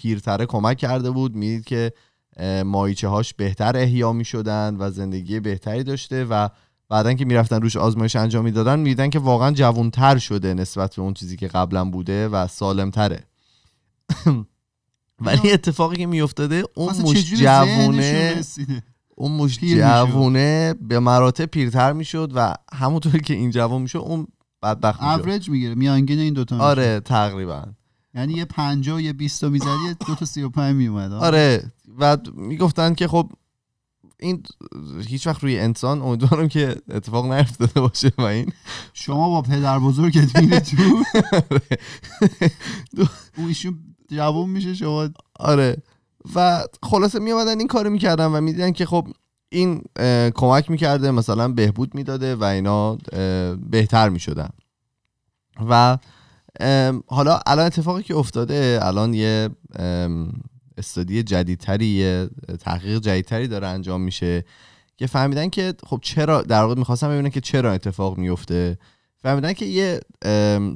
پیرتره 0.00 0.46
کمک 0.46 0.76
کرده 0.76 1.10
بود 1.10 1.36
می‌دید 1.36 1.64
که 1.64 1.92
ام، 2.36 2.62
ماهیچه 2.66 3.08
هاش 3.08 3.34
بهتر 3.34 3.76
احیا 3.76 4.12
می‌شدن 4.12 4.76
و 4.78 4.90
زندگی 4.90 5.40
بهتری 5.40 5.82
داشته 5.82 6.24
و 6.24 6.48
بعدا 6.88 7.14
که 7.14 7.24
می‌رفتن 7.24 7.62
روش 7.62 7.76
آزمایش 7.76 8.16
انجام 8.16 8.44
می‌دادن 8.44 8.78
می‌دیدن 8.78 9.10
که 9.10 9.18
واقعا 9.18 9.50
جوانتر 9.50 10.18
شده 10.18 10.54
نسبت 10.54 10.96
به 10.96 11.02
اون 11.02 11.14
چیزی 11.14 11.36
که 11.36 11.48
قبلا 11.48 11.84
بوده 11.84 12.28
و 12.28 12.46
سالمتره 12.46 13.24
ولی 15.26 15.52
اتفاقی 15.52 15.96
که 15.96 16.06
میافتاده 16.06 16.62
اون 16.74 16.92
ذهنشون 16.92 17.38
جوونه؟ 17.38 18.42
اون 19.16 19.32
می‌شد. 19.32 19.66
جوونه 19.66 20.74
به 20.88 20.98
مراتب 20.98 21.44
پیرتر 21.44 21.92
می‌شد 21.92 22.32
و 22.34 22.54
همونطوری 22.72 23.20
که 23.20 23.34
این 23.34 23.50
جوان 23.50 23.82
می‌شد 23.82 23.98
اون 23.98 24.26
بدبخت 24.62 25.02
می‌شد 25.02 25.20
اوریج 25.20 25.48
می‌گیره 25.50 25.74
میانگین 25.74 26.18
این 26.18 26.34
دوتا 26.34 26.54
میشه. 26.56 26.66
آره 26.66 27.00
تقریبا 27.00 27.64
یعنی 28.14 28.32
یه 28.32 28.44
پنجاه 28.44 28.96
و 28.96 29.00
یه 29.00 29.12
بیست 29.12 29.44
رو 29.44 29.50
می‌زدی 29.50 29.84
یه 29.86 29.96
دو 30.06 30.14
تا 30.14 30.24
سی 30.24 30.42
و 30.42 30.48
پنج 30.48 30.76
میومد 30.76 31.12
آره 31.12 31.72
و 31.98 32.18
می‌گفتن 32.34 32.94
که 32.94 33.08
خب 33.08 33.30
این 34.20 34.42
هیچ 35.06 35.26
وقت 35.26 35.42
روی 35.42 35.58
انسان 35.58 36.02
امیدوارم 36.02 36.48
که 36.48 36.76
اتفاق 36.88 37.32
نیفتاده 37.32 37.80
باشه 37.80 38.12
و 38.18 38.22
این. 38.22 38.52
شما 38.92 39.28
با 39.28 39.42
پدر 39.42 39.78
بزرگت 39.78 40.38
میره 40.38 40.60
تو. 40.60 40.76
اون 43.36 43.48
ایشون 43.48 43.78
جوون 44.10 44.50
میشه 44.50 44.74
شما 44.74 45.08
آره. 45.38 45.82
و 46.34 46.64
خلاصه 46.82 47.18
میامدن 47.18 47.58
این 47.58 47.68
کارو 47.68 47.90
می‌کردن 47.90 48.26
و 48.26 48.40
می‌دیدن 48.40 48.72
که 48.72 48.86
خب 48.86 49.08
این 49.48 49.82
کمک 50.34 50.70
می‌کرده 50.70 51.10
مثلا 51.10 51.48
بهبود 51.48 51.94
می‌داده 51.94 52.36
و 52.36 52.44
اینا 52.44 52.98
بهتر 53.70 54.08
می‌شدن. 54.08 54.50
و 55.68 55.98
حالا 57.06 57.40
الان 57.46 57.66
اتفاقی 57.66 58.02
که 58.02 58.16
افتاده 58.16 58.78
الان 58.82 59.14
یه 59.14 59.48
استادی 60.78 61.22
جدیدتری 61.22 61.86
یه 61.86 62.28
تحقیق 62.60 63.00
جدیدتری 63.00 63.48
داره 63.48 63.66
انجام 63.66 64.00
میشه 64.00 64.44
که 64.96 65.06
فهمیدن 65.06 65.48
که 65.48 65.74
خب 65.86 65.98
چرا 66.02 66.42
در 66.42 66.62
واقع 66.62 66.74
می‌خواستم 66.74 67.08
ببینن 67.08 67.30
که 67.30 67.40
چرا 67.40 67.72
اتفاق 67.72 68.18
میفته 68.18 68.78
فهمیدن 69.22 69.52
که 69.52 69.64
یه 69.64 70.00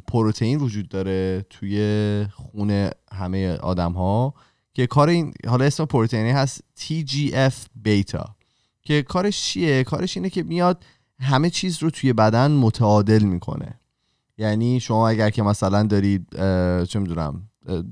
پروتئین 0.06 0.58
وجود 0.58 0.88
داره 0.88 1.46
توی 1.50 2.26
خون 2.32 2.90
همه 3.12 3.56
آدم 3.56 3.92
ها 3.92 4.34
که 4.74 4.86
کار 4.86 5.08
این 5.08 5.34
حالا 5.46 5.64
اسم 5.64 5.84
پروتئینی 5.84 6.30
هست 6.30 6.60
TGF 6.80 7.54
بیتا 7.74 8.36
که 8.82 9.02
کارش 9.02 9.42
چیه؟ 9.42 9.84
کارش 9.84 10.16
اینه 10.16 10.30
که 10.30 10.42
میاد 10.42 10.84
همه 11.20 11.50
چیز 11.50 11.82
رو 11.82 11.90
توی 11.90 12.12
بدن 12.12 12.50
متعادل 12.50 13.22
می‌کنه. 13.22 13.80
یعنی 14.38 14.80
شما 14.80 15.08
اگر 15.08 15.30
که 15.30 15.42
مثلا 15.42 15.82
دارید 15.82 16.26
اه، 16.38 16.86
چه 16.86 16.98
می‌دونم 16.98 17.42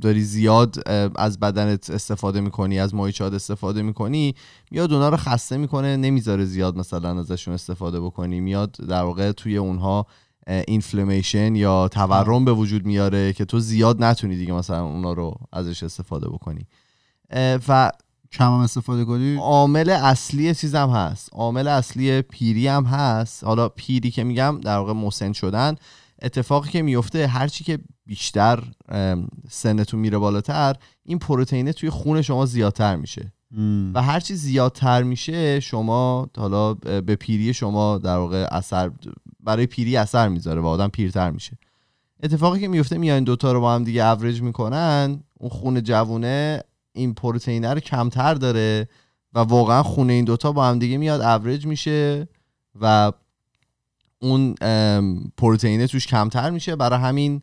داری 0.01 0.23
زیاد 0.23 0.89
از 1.17 1.41
بدنت 1.41 1.91
استفاده 1.91 2.41
می‌کنی 2.41 2.79
از 2.79 2.95
مایچات 2.95 3.33
استفاده 3.33 3.83
می‌کنی 3.83 4.35
میاد 4.71 4.93
اونا 4.93 5.09
رو 5.09 5.17
خسته 5.17 5.57
می‌کنه 5.57 5.97
نمی‌ذاره 5.97 6.45
زیاد 6.45 6.77
مثلا 6.77 7.19
ازشون 7.21 7.55
استفاده 7.55 8.01
بکنی. 8.01 8.41
میاد 8.41 8.77
در 8.89 9.03
واقع 9.03 9.33
توی 9.33 9.57
اونها 9.57 10.07
اینفلمیشن 10.47 11.55
یا 11.55 11.89
تورم 11.89 12.45
به 12.45 12.53
وجود 12.53 12.87
میاره 12.87 13.33
که 13.33 13.45
تو 13.45 13.61
زیاد 13.61 14.05
نتونی 14.05 14.37
دیگه 14.37 14.53
مثلا 14.53 14.85
اونا 14.85 15.13
رو 15.13 15.35
ازش 15.53 15.83
استفاده 15.83 16.29
بکنی. 16.29 16.67
و 17.69 17.91
کم 18.33 18.45
هم 18.45 18.61
استفاده 18.61 19.05
کنی؟ 19.05 19.37
عامل 19.37 19.91
اصلی 19.91 20.55
چیزم 20.55 20.91
هست. 20.91 21.29
عامل 21.33 21.69
اصلی 21.69 22.23
پیری 22.23 22.69
هم 22.69 22.85
هست. 22.85 23.45
حالا 23.45 23.69
پیری 23.69 24.11
که 24.11 24.25
میگم 24.25 24.61
در 24.65 24.77
واقع 24.77 24.93
مسن 24.93 25.33
شدن. 25.33 25.75
اتفاقی 26.23 26.71
که 26.71 26.83
میفته 26.83 27.27
هرچی 27.27 27.65
که 27.65 27.79
بیشتر 28.07 28.65
سنتون 29.51 30.01
میره 30.01 30.19
بالاتر 30.19 30.77
این 31.05 31.19
پروتئینه 31.19 31.73
توی 31.73 31.91
خون 31.91 32.23
شما 32.23 32.47
زیادتر 32.47 32.97
میشه. 32.97 33.33
و 33.95 34.03
هرچی 34.03 34.35
زیادتر 34.35 35.03
میشه 35.03 35.61
شما 35.61 36.31
حالا 36.37 36.75
به 36.75 37.17
پیری 37.17 37.55
شما 37.55 37.99
در 37.99 38.17
واقع 38.17 38.49
اثر 38.51 38.91
برای 39.41 39.67
پیری 39.67 39.97
اثر 39.97 40.29
می‌ذاره 40.29 40.61
و 40.61 40.67
آدم 40.67 40.89
پیرتر 40.89 41.31
میشه 41.31 41.59
اتفاقی 42.23 42.61
که 42.61 42.69
میفته 42.69 42.99
میان 42.99 43.25
دوتا 43.25 43.53
رو 43.53 43.61
با 43.61 43.75
هم 43.75 43.85
دیگه 43.85 44.07
اوریج 44.07 44.43
می‌کنن 44.43 45.23
اون 45.41 45.51
خون 45.51 45.83
جوونه 45.83 46.63
این 46.93 47.15
پروتئینه 47.15 47.75
رو 47.75 47.81
کمتر 47.81 48.35
داره 48.35 48.89
و 49.35 49.39
واقعا 49.39 49.83
خون 49.83 50.11
این 50.11 50.25
دوتا 50.25 50.53
با 50.53 50.67
هم 50.67 50.79
دیگه 50.79 50.97
میاد 50.97 51.21
اوریج 51.21 51.67
میشه 51.67 52.29
و 52.81 53.13
اون 54.23 54.55
پروتئینه 55.37 55.87
توش 55.87 56.07
کمتر 56.07 56.51
میشه. 56.51 56.77
برای 56.77 56.99
همین 56.99 57.43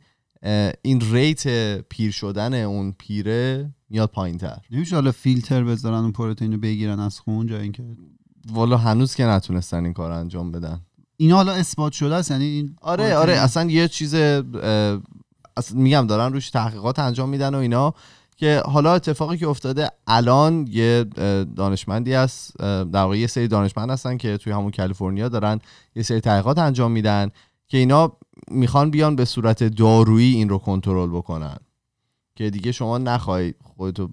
این 0.81 1.01
rate 1.11 1.47
پیر 1.81 2.11
شدن 2.11 2.53
اون 2.53 2.91
پیره 2.97 3.69
میاد 3.89 4.09
پایین 4.09 4.37
تر 4.37 4.57
نمیشه 4.71 4.95
حالا 4.95 5.11
فیلتر 5.11 5.63
بذارن 5.63 5.97
اون 5.97 6.11
پروتئین 6.11 6.51
رو 6.51 6.57
بگیرن 6.57 6.99
از 6.99 7.19
خون 7.19 7.47
جای 7.47 7.61
اینکه 7.61 7.83
والا 8.51 8.77
هنوز 8.77 9.15
که 9.15 9.25
نتونستن 9.25 9.83
این 9.83 9.93
کار 9.93 10.11
انجام 10.11 10.51
بدن. 10.51 10.81
اینا 11.17 11.35
حالا 11.35 11.51
اثبات 11.51 11.93
شده 11.93 12.15
است 12.15 12.31
یعنی 12.31 12.45
این 12.45 12.75
آره 12.81 13.03
پروتئین- 13.03 13.15
آره 13.15 13.33
اصلا 13.33 13.69
یه 13.71 13.87
چیز 13.87 14.13
اصلا 14.13 15.79
میگم 15.79 16.07
دارن 16.07 16.33
روش 16.33 16.49
تحقیقات 16.49 16.99
انجام 16.99 17.29
میدن 17.29 17.55
و 17.55 17.57
اینا. 17.57 17.93
که 18.39 18.61
حالا 18.65 18.93
اتفاقی 18.93 19.37
که 19.37 19.47
افتاده 19.47 19.89
الان 20.07 20.67
یه 20.69 21.03
دانشمندی 21.55 22.13
هست 22.13 22.61
اه، 22.61 22.83
در 22.83 23.03
واقع 23.03 23.17
یه 23.17 23.27
سری 23.27 23.47
دانشمند 23.47 23.89
هستن 23.89 24.17
که 24.17 24.37
توی 24.37 24.53
همون 24.53 24.71
کالیفرنیا 24.71 25.29
دارن 25.29 25.59
یه 25.95 26.03
سری 26.03 26.19
تحقیقات 26.19 26.57
انجام 26.57 26.91
میدن 26.91 27.29
که 27.67 27.77
اینا 27.77 28.17
می‌خوان 28.51 28.91
بیان 28.91 29.15
به 29.15 29.25
صورت 29.25 29.63
دارویی 29.63 30.35
این 30.35 30.49
رو 30.49 30.57
کنترل 30.57 31.09
بکنن 31.09 31.57
که 32.35 32.49
دیگه 32.49 32.71
شما 32.71 32.97
نخوای 32.97 33.53
خودتو 33.63 34.09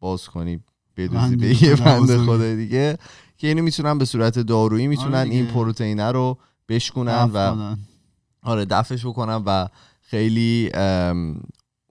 باز 0.00 0.28
کنی 0.28 0.60
بدوزی 0.96 1.36
به 1.36 1.62
یه 1.62 1.76
بنده. 1.76 2.18
خدا 2.18 2.54
دیگه 2.54 2.98
که 3.36 3.46
اینو 3.46 3.62
می‌تونن 3.62 3.98
به 3.98 4.04
صورت 4.04 4.38
دارویی 4.38 4.86
می‌تونن 4.86 5.14
آره 5.14 5.30
این 5.30 5.40
دیگه. 5.42 5.54
پروتئینه 5.54 6.12
رو 6.12 6.38
بشکنن 6.68 7.30
و 7.34 7.54
کنن. 7.54 7.78
آره 8.42 8.64
دفعش 8.64 9.06
بکنم 9.06 9.42
و 9.46 9.68
خیلی 10.02 10.70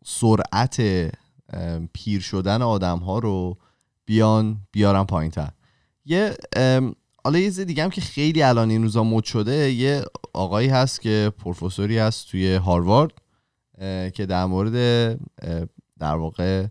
سرعت 0.06 0.82
پیر 1.94 2.22
شدن 2.22 2.62
آدم 2.62 2.98
ها 2.98 3.20
رو 3.20 3.58
بیان 4.06 4.58
بیارن 4.72 5.04
پایین 5.04 5.32
تر 5.32 5.50
یه 6.06 6.36
حالا 7.24 7.39
یه 7.39 7.50
دیگه 7.50 7.84
هم 7.84 7.89
که 7.89 8.01
خیلی 8.01 8.44
الان 8.44 8.70
این 8.70 8.84
روزا 8.84 9.04
مد 9.04 9.24
شده 9.24 9.72
یه 9.72 10.04
آقایی 10.34 10.68
هست 10.68 11.01
که 11.01 11.32
پروفسوری 11.38 11.98
هست 11.98 12.27
توی 12.27 12.56
هاروارد 12.56 13.12
که 14.13 14.25
در 14.30 14.46
مورد 14.46 14.74
در 16.00 16.16
واقع 16.16 16.68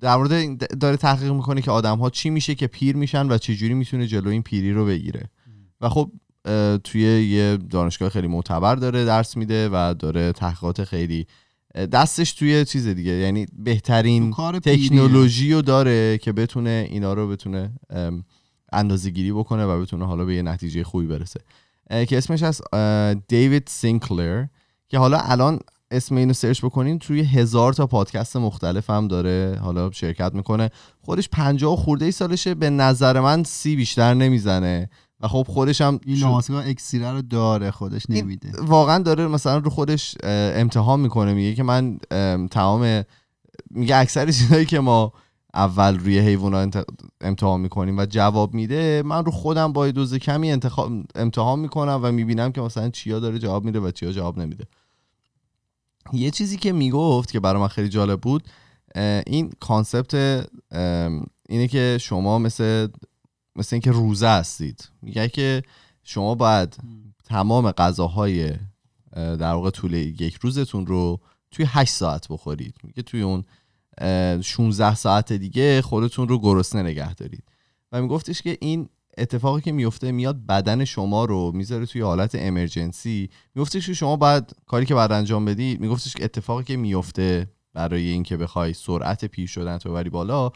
در 0.00 0.16
مورد 0.16 0.58
داره 0.78 0.96
تحقیق 0.96 1.32
می‌کنه 1.32 1.62
که 1.62 1.70
آدم 1.70 1.98
ها 1.98 2.10
چی 2.10 2.30
میشه 2.30 2.54
که 2.54 2.66
پیر 2.66 2.96
میشن 2.96 3.28
و 3.28 3.38
چجوری 3.38 3.74
می‌تونه 3.74 4.06
جلو 4.06 4.30
این 4.30 4.42
پیری 4.42 4.72
رو 4.72 4.86
بگیره. 4.86 5.30
و 5.80 5.88
خب 5.88 6.12
توی 6.84 7.00
یه 7.02 7.56
دانشگاه 7.56 8.08
خیلی 8.08 8.26
معتبر 8.26 8.74
داره 8.74 9.04
درس 9.04 9.36
میده 9.36 9.68
و 9.72 9.94
داره 9.98 10.32
تحقیقات 10.32 10.84
خیلی 10.84 11.26
دستش 11.92 12.32
توی 12.32 12.64
چیز 12.64 12.86
دیگه. 12.86 13.12
یعنی 13.12 13.46
بهترین. 13.58 14.32
تکنولوژی 14.64 15.52
رو 15.52 15.62
داره 15.62 16.18
که 16.18 16.32
بتونه 16.32 16.86
اینا 16.90 17.14
رو 17.14 17.28
بتونه 17.28 17.72
اندازه 18.72 19.10
گیری 19.10 19.32
بکنه 19.32 19.64
و 19.64 19.80
بتونه 19.80 20.06
حالا 20.06 20.24
به 20.24 20.34
یه 20.34 20.42
نتیجه 20.42 20.84
خوبی 20.84 21.06
برسه. 21.06 21.40
که 21.90 22.18
اسمش 22.18 22.42
از 22.42 22.62
دیوید 23.28 23.62
سینکلر 23.66 24.46
که 24.88 24.98
حالا 24.98 25.18
الان 25.18 25.60
اسم 25.90 26.16
اینو 26.16 26.32
search 26.32 26.64
بکنین 26.64 26.98
توی 26.98 27.20
هزار 27.20 27.72
تا 27.72 27.86
پادکست 27.86 28.36
مختلف 28.36 28.90
هم 28.90 29.08
داره 29.08 29.58
حالا 29.62 29.90
شرکت 29.90 30.34
می‌کنه. 30.34 30.70
خودش 31.00 31.28
پنجاه 31.28 31.72
و 31.72 31.76
خورده 31.76 32.04
ای 32.04 32.10
سالشه 32.10 32.54
به 32.54 32.70
نظر 32.70 33.20
من 33.20 33.44
سی 33.44 33.76
بیشتر 33.76 34.14
نمی‌زنه. 34.14 34.90
و 35.20 35.28
خب 35.28 35.46
خودش 35.48 35.80
هم 35.80 36.00
این 36.06 36.18
ناماسکا 36.18 36.60
اکسیره 36.60 37.12
رو 37.12 37.22
داره 37.22 37.70
خودش 37.70 38.10
نمیده. 38.10 38.52
واقعا 38.58 39.02
داره 39.02 39.26
مثلا 39.26 39.58
رو 39.58 39.70
خودش 39.70 40.16
امتحان 40.24 41.00
می‌کنه 41.00 41.34
میگه 41.34 41.54
که 41.54 41.62
من 41.62 41.98
ام، 42.10 42.48
تمام 42.48 43.04
میگه 43.70 43.96
اکثر 43.96 44.26
چیزایی 44.26 44.66
که 44.66 44.80
ما 44.80 45.12
اول 45.54 45.98
روی 45.98 46.18
حیوونا 46.18 46.70
امتحان 47.20 47.60
می‌کنیم 47.60 47.98
و 47.98 48.06
جواب 48.06 48.54
میده 48.54 49.02
من 49.06 49.24
رو 49.24 49.30
خودم 49.32 49.72
با 49.72 49.90
دوز 49.90 50.14
کمی 50.14 50.50
انتخاب 50.50 50.92
امتحان 51.14 51.58
می‌کنم 51.58 52.00
و 52.02 52.12
می‌بینم 52.12 52.52
که 52.52 52.60
مثلا 52.60 52.90
چیا 52.90 53.20
داره 53.20 53.38
جواب 53.38 53.64
میده 53.64 53.80
و 53.80 53.90
چیا 53.90 54.12
جواب 54.12 54.38
نمیده. 54.38 54.66
یه 56.12 56.30
چیزی 56.30 56.56
که 56.56 56.72
می‌گفت 56.72 57.32
که 57.32 57.40
برای 57.40 57.60
من 57.60 57.68
خیلی 57.68 57.88
جالب 57.88 58.20
بود 58.20 58.48
این 59.26 59.52
کانسپت 59.60 60.14
اینه 61.48 61.68
که 61.68 61.98
شما 62.00 62.38
مثل 62.38 62.88
مثل 63.56 63.76
اینکه 63.76 63.90
روزه 63.90 64.28
هستید. 64.28 64.88
میگه 65.02 65.28
که 65.28 65.62
شما 66.04 66.34
باید 66.34 66.76
تمام 67.24 67.70
غذاهای 67.70 68.50
اه، 69.12 69.36
در 69.36 69.52
واقع 69.52 69.70
طول 69.70 69.94
یک 69.94 70.34
روزتون 70.34 70.86
رو 70.86 71.20
توی 71.50 71.66
8 71.68 71.92
ساعت 71.92 72.28
بخورید. 72.28 72.74
میگه 72.82 73.02
توی 73.02 73.22
اون 73.22 73.44
اه، 73.98 74.42
16 74.42 74.94
ساعت 74.94 75.32
دیگه 75.32 75.82
خودتون 75.82 76.28
رو 76.28 76.38
گرسنه 76.38 76.82
نگه 76.82 77.14
دارید. 77.14 77.44
و 77.92 78.02
میگفتش 78.02 78.42
که 78.42 78.58
این 78.60 78.88
اتفاقی 79.18 79.60
که 79.60 79.72
میفته 79.72 80.12
میاد 80.12 80.46
بدن 80.46 80.84
شما 80.84 81.24
رو 81.24 81.52
می‌ذاره 81.54 81.86
توی 81.86 82.00
حالت 82.00 82.34
امرجنسی 82.34 83.30
میگفتش 83.54 83.86
که 83.86 83.94
شما 83.94 84.16
باید 84.16 84.52
کاری 84.66 84.86
که 84.86 84.94
بعد 84.94 85.12
انجام 85.12 85.44
بدید 85.44 85.80
میگفتش 85.80 86.14
که 86.14 86.24
اتفاقی 86.24 86.64
که 86.64 86.76
میفته 86.76 87.50
برای 87.74 88.08
اینکه 88.08 88.36
بخوای 88.36 88.72
سرعت 88.72 89.24
پیر 89.24 89.46
شدن 89.46 89.78
تو 89.78 89.90
ببری 89.90 90.10
بالا 90.10 90.50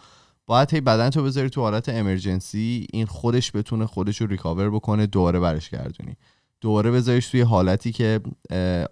باید 0.51 0.75
هی 0.75 0.81
بدن 0.81 1.11
تو 1.11 1.23
بذاری 1.23 1.51
تو 1.51 1.61
حالت 1.61 1.89
امرجنسی 1.89 2.87
این 2.93 3.07
خودش 3.07 3.53
بتونه 3.57 3.87
خودش 3.87 4.21
رو 4.21 4.27
ریکاور 4.27 4.71
بکنه 4.71 5.07
دوباره 5.07 5.41
برش 5.41 5.71
گردونی. 5.71 6.17
دوباره 6.61 6.91
بذاریش 6.91 7.29
توی 7.29 7.41
حالتی 7.41 7.93
که 7.93 8.21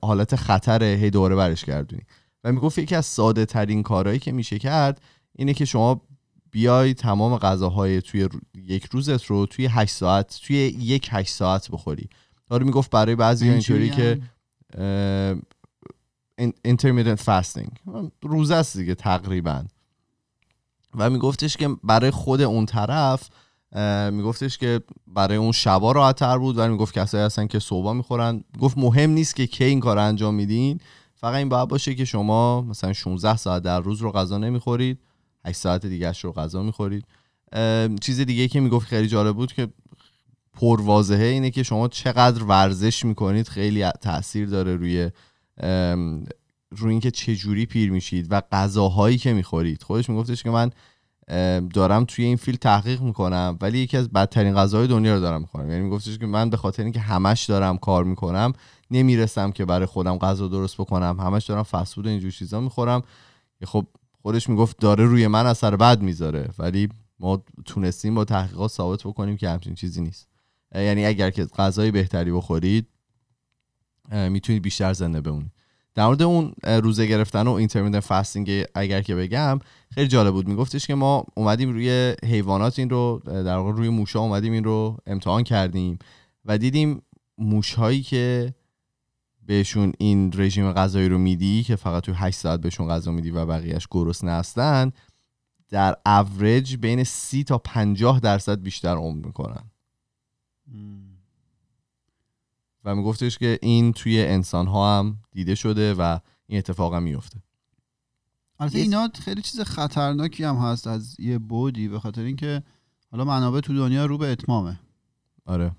حالت 0.02 0.36
خطره 0.36 0.86
هی 0.86 1.10
دوباره 1.10 1.36
برش 1.36 1.64
گردونی. 1.64 2.02
و 2.44 2.52
می‌گفت 2.52 2.78
یکی 2.78 2.94
از 2.94 3.06
ساده 3.06 3.46
ترین 3.46 3.82
کارهایی 3.82 4.18
که 4.18 4.32
میشه 4.32 4.58
کرد 4.58 5.00
اینه 5.32 5.54
که 5.54 5.64
شما 5.64 6.02
بیای 6.50 6.94
تمام 6.94 7.36
غذاهای 7.38 8.02
توی 8.02 8.22
رو- 8.22 8.40
یک 8.54 8.84
روزت 8.84 9.24
رو 9.24 9.46
توی 9.46 9.66
8 9.66 9.94
ساعت 9.94 10.40
توی 10.46 10.56
یک 10.56 11.08
8 11.12 11.30
ساعت 11.34 11.70
بخوری. 11.70 12.08
داره 12.46 12.64
می‌گفت 12.64 12.90
برای 12.90 13.14
بعضی 13.14 13.44
این 13.44 13.54
اینطوری 13.54 13.90
که 13.90 14.20
intermittent 16.68 17.20
fasting. 17.20 17.70
روزه 18.22 18.54
است 18.54 18.76
دیگه 18.76 18.94
تقریبا. 18.94 19.64
و 20.98 21.10
میگفتش 21.10 21.56
که 21.56 21.68
برای 21.84 22.10
خود 22.10 22.40
اون 22.40 22.66
طرف 22.66 23.28
میگفتش 24.12 24.58
که 24.58 24.80
برای 25.06 25.36
اون 25.36 25.52
شبا 25.52 25.92
راحت‌تر 25.92 26.38
بود 26.38 26.58
و 26.58 26.68
می‌گفت 26.68 26.94
کسایی 26.94 27.24
هستن 27.24 27.46
که 27.46 27.58
صبح 27.58 27.92
می‌خورن. 27.92 28.44
گفت 28.60 28.78
مهم 28.78 29.10
نیست 29.10 29.36
که 29.36 29.46
کی 29.46 29.64
این 29.64 29.80
کار 29.80 29.98
انجام 29.98 30.34
میدین. 30.34 30.80
فقط 31.14 31.34
این 31.34 31.48
باید 31.48 31.68
باشه 31.68 31.94
که 31.94 32.04
شما 32.04 32.62
مثلا 32.62 32.92
16 32.92 33.36
ساعت 33.36 33.62
در 33.62 33.80
روز 33.80 34.00
رو 34.00 34.12
غذا 34.12 34.38
نمی‌خورید 34.38 34.98
8 35.44 35.56
ساعت 35.56 35.86
دیگه 35.86 36.12
رو 36.22 36.32
غذا 36.32 36.62
می‌خورید. 36.62 37.04
چیز 38.00 38.20
دیگه 38.20 38.48
که 38.48 38.60
می‌گفت 38.60 38.86
خیلی 38.86 39.08
جالب 39.08 39.36
بود 39.36 39.52
که 39.52 39.68
پرواضحه 40.52 41.24
اینه 41.24 41.50
که 41.50 41.62
شما 41.62 41.88
چقدر 41.88 42.44
ورزش 42.44 43.04
می‌کنید 43.04 43.48
خیلی 43.48 43.90
تاثیر 43.90 44.48
داره 44.48 44.76
روی 44.76 45.10
روی 46.70 46.90
اینکه 46.90 47.10
چه 47.10 47.36
جوری 47.36 47.66
پیر 47.66 47.90
میشید 47.92 48.26
و 48.30 48.42
غذاهایی 48.52 49.18
که 49.18 49.32
می‌خورید. 49.32 49.82
خودش 49.82 50.10
میگفتش 50.10 50.42
که 50.42 50.50
من 50.50 50.70
دارم 51.68 52.04
توی 52.04 52.24
این 52.24 52.36
فیلم 52.36 52.58
تحقیق 52.60 53.00
می‌کنم 53.00 53.58
ولی 53.60 53.78
یکی 53.78 53.96
از 53.96 54.08
بدترین 54.08 54.54
غذاهای 54.54 54.88
دنیا 54.88 55.14
رو 55.14 55.20
دارم 55.20 55.40
می‌کنم 55.40 55.70
یعنی 55.70 55.82
میگفتش 55.82 56.18
که 56.18 56.26
من 56.26 56.50
به 56.50 56.56
خاطر 56.56 56.82
اینکه 56.82 57.00
همش 57.00 57.44
دارم 57.44 57.78
کار 57.78 58.04
می‌کنم 58.04 58.52
نمی‌رسم 58.90 59.50
که 59.50 59.64
برای 59.64 59.86
خودم 59.86 60.18
غذا 60.18 60.48
درست 60.48 60.76
بکنم. 60.76 61.20
همش 61.20 61.46
دارم 61.46 61.62
فسفود 61.62 62.06
و 62.06 62.08
اینجور 62.08 62.30
چیزا 62.30 62.60
می‌خورم. 62.60 63.02
خب 63.64 63.86
خودش 64.22 64.48
می‌گفت 64.48 64.78
داره 64.78 65.04
روی 65.04 65.26
من 65.26 65.46
اثر 65.46 65.76
بد 65.76 66.02
می‌ذاره 66.02 66.50
ولی 66.58 66.88
ما 67.20 67.42
تونستیم 67.64 68.14
با 68.14 68.24
تحقیقات 68.24 68.70
ثابت 68.70 69.02
بکنیم 69.02 69.36
که 69.36 69.48
همچین 69.48 69.74
چیزی 69.74 70.00
نیست. 70.00 70.28
یعنی 70.74 71.06
اگر 71.06 71.30
که 71.30 71.44
غذای 71.44 71.90
بهتری 71.90 72.32
بخورید 72.32 72.86
می‌تونید 74.12 74.62
بیشتر 74.62 74.92
زنده 74.92 75.20
بمونید. 75.20 75.52
در 75.98 76.06
مورد 76.06 76.22
اون 76.22 76.52
روزه 76.64 77.06
گرفتن 77.06 77.46
و 77.46 77.52
اینترمیدنت 77.52 78.00
فاستینگ 78.00 78.64
اگر 78.74 79.02
که 79.02 79.14
بگم 79.14 79.58
خیلی 79.90 80.08
جالب 80.08 80.32
بود. 80.32 80.48
میگفتش 80.48 80.86
که 80.86 80.94
ما 80.94 81.24
اومدیم 81.34 81.70
روی 81.70 82.14
حیوانات 82.24 82.78
این 82.78 82.90
رو 82.90 83.22
در 83.24 83.56
واقع 83.56 83.72
روی 83.72 83.88
موشا 83.88 84.20
اومدیم 84.20 84.52
این 84.52 84.64
رو 84.64 84.96
امتحان 85.06 85.42
کردیم 85.42 85.98
و 86.44 86.58
دیدیم 86.58 87.02
موشهایی 87.38 88.02
که 88.02 88.54
بهشون 89.46 89.92
این 89.98 90.32
رژیم 90.34 90.72
غذایی 90.72 91.08
رو 91.08 91.18
میدی 91.18 91.62
که 91.62 91.76
فقط 91.76 92.02
توی 92.02 92.14
8 92.16 92.38
ساعت 92.38 92.60
بهشون 92.60 92.88
غذا 92.88 93.12
میدی 93.12 93.30
و 93.30 93.46
بقیهش 93.46 93.88
گرسنه 93.90 94.30
هستن 94.30 94.92
در 95.68 95.96
اوریج 96.06 96.76
بین 96.76 97.04
30 97.04 97.44
تا 97.44 97.58
50 97.58 98.20
درصد 98.20 98.62
بیشتر 98.62 98.94
عمر 98.94 99.26
می‌کنن. 99.26 99.70
و 102.84 102.94
میگفتش 102.94 103.38
که 103.38 103.58
این 103.62 103.92
توی 103.92 104.22
انسان 104.22 104.66
ها 104.66 104.98
هم 104.98 105.18
دیده 105.32 105.54
شده 105.54 105.94
و 105.94 106.18
این 106.46 106.58
اتفاق 106.58 106.94
هم 106.94 107.02
میفته 107.02 107.38
البته 108.60 108.78
اینا 108.78 109.08
خیلی 109.24 109.42
چیز 109.42 109.60
خطرناکی 109.60 110.44
هم 110.44 110.56
هست 110.56 110.86
از 110.86 111.20
یه 111.20 111.38
بودی 111.38 111.88
به 111.88 112.00
خاطر 112.00 112.22
اینکه 112.22 112.62
حالا 113.10 113.24
منابع 113.24 113.60
تو 113.60 113.74
دنیا 113.74 114.06
رو 114.06 114.18
به 114.18 114.32
اتمامه. 114.32 114.80
آره. 115.46 115.72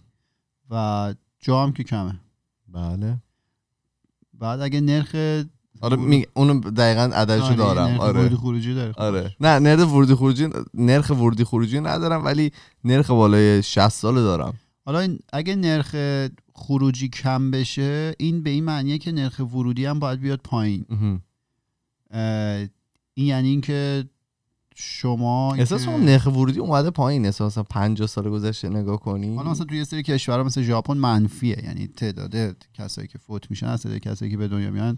و 0.70 1.14
جا 1.40 1.64
هم 1.64 1.72
که 1.72 1.84
کمه. 1.84 2.20
بله. 2.68 3.18
بعد 4.34 4.62
اگه 4.62 4.82
نرخ 4.82 5.16
آره 5.82 5.96
می... 5.96 6.26
اونو 6.34 6.60
دقیقا 6.60 7.02
عددشو 7.02 7.46
آره، 7.46 7.56
دارم. 7.56 7.88
نرخ 7.88 8.02
آره. 8.02 8.20
ورودی 8.20 8.36
خروجی 8.36 8.74
داره. 8.74 8.94
آره. 8.98 9.36
نه 9.40 9.60
نرخ 9.60 9.94
ورودی 9.94 10.16
خروجی 10.16 10.50
نرخ 10.74 11.10
ورودی 11.10 11.44
خروجی 11.44 11.80
ندارم 11.80 12.26
ولی 12.26 12.52
نرخ 12.84 13.10
بالای 13.10 13.64
60 13.64 13.90
سال 13.90 14.16
دارم. 14.16 14.54
حالا 14.86 15.18
اگه 15.34 15.56
نرخ 15.56 15.96
خروجی 16.54 17.10
کم 17.10 17.52
بشه 17.52 18.14
این 18.20 18.44
به 18.44 18.50
این 18.50 18.64
معنیه 18.64 18.98
که 18.98 19.12
نرخ 19.12 19.40
ورودی 19.40 19.86
هم 19.86 20.00
باید 20.00 20.20
بیاد 20.20 20.40
پایین. 20.44 20.86
این 23.14 23.28
یعنی 23.28 23.48
اینکه 23.50 24.06
شما 24.76 25.54
احساس 25.54 25.86
که- 25.86 25.92
نرخ 25.98 26.26
ورودی 26.28 26.60
اومده 26.60 26.90
پایین. 26.90 27.26
احساس 27.26 27.58
50 27.58 28.08
سال 28.08 28.30
گذشته 28.30 28.70
نگاه 28.70 29.00
کنی. 29.00 29.36
حالا 29.36 29.52
مثلا 29.52 29.66
توی 29.66 29.78
یه 29.78 29.84
سری 29.84 30.04
کشورها 30.04 30.44
مثل 30.44 30.62
ژاپن 30.62 30.98
منفیه. 30.98 31.62
یعنی 31.64 31.88
تعداد 31.88 32.36
کسایی 32.74 33.08
که 33.08 33.18
فوت 33.18 33.50
میشن 33.52 33.66
از 33.68 33.84
تعداد 33.84 34.00
کسایی 34.00 34.32
که 34.32 34.38
به 34.38 34.48
دنیا 34.48 34.72
میان 34.72 34.98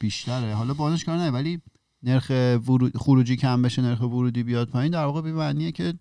بیشتره. 0.00 0.54
حالا 0.54 0.74
بانش 0.74 1.04
کار 1.04 1.16
نه 1.18 1.30
ولی 1.30 1.60
نرخ 2.02 2.30
ورود 2.68 2.96
خروجی 2.96 3.36
کم 3.36 3.62
بشه 3.62 3.82
نرخ 3.82 4.00
ورودی 4.00 4.42
بیاد 4.42 4.68
پایین 4.68 4.92
در 4.92 5.04
واقع 5.04 5.20
به 5.20 5.32
معنیه 5.32 5.72
که 5.72 5.94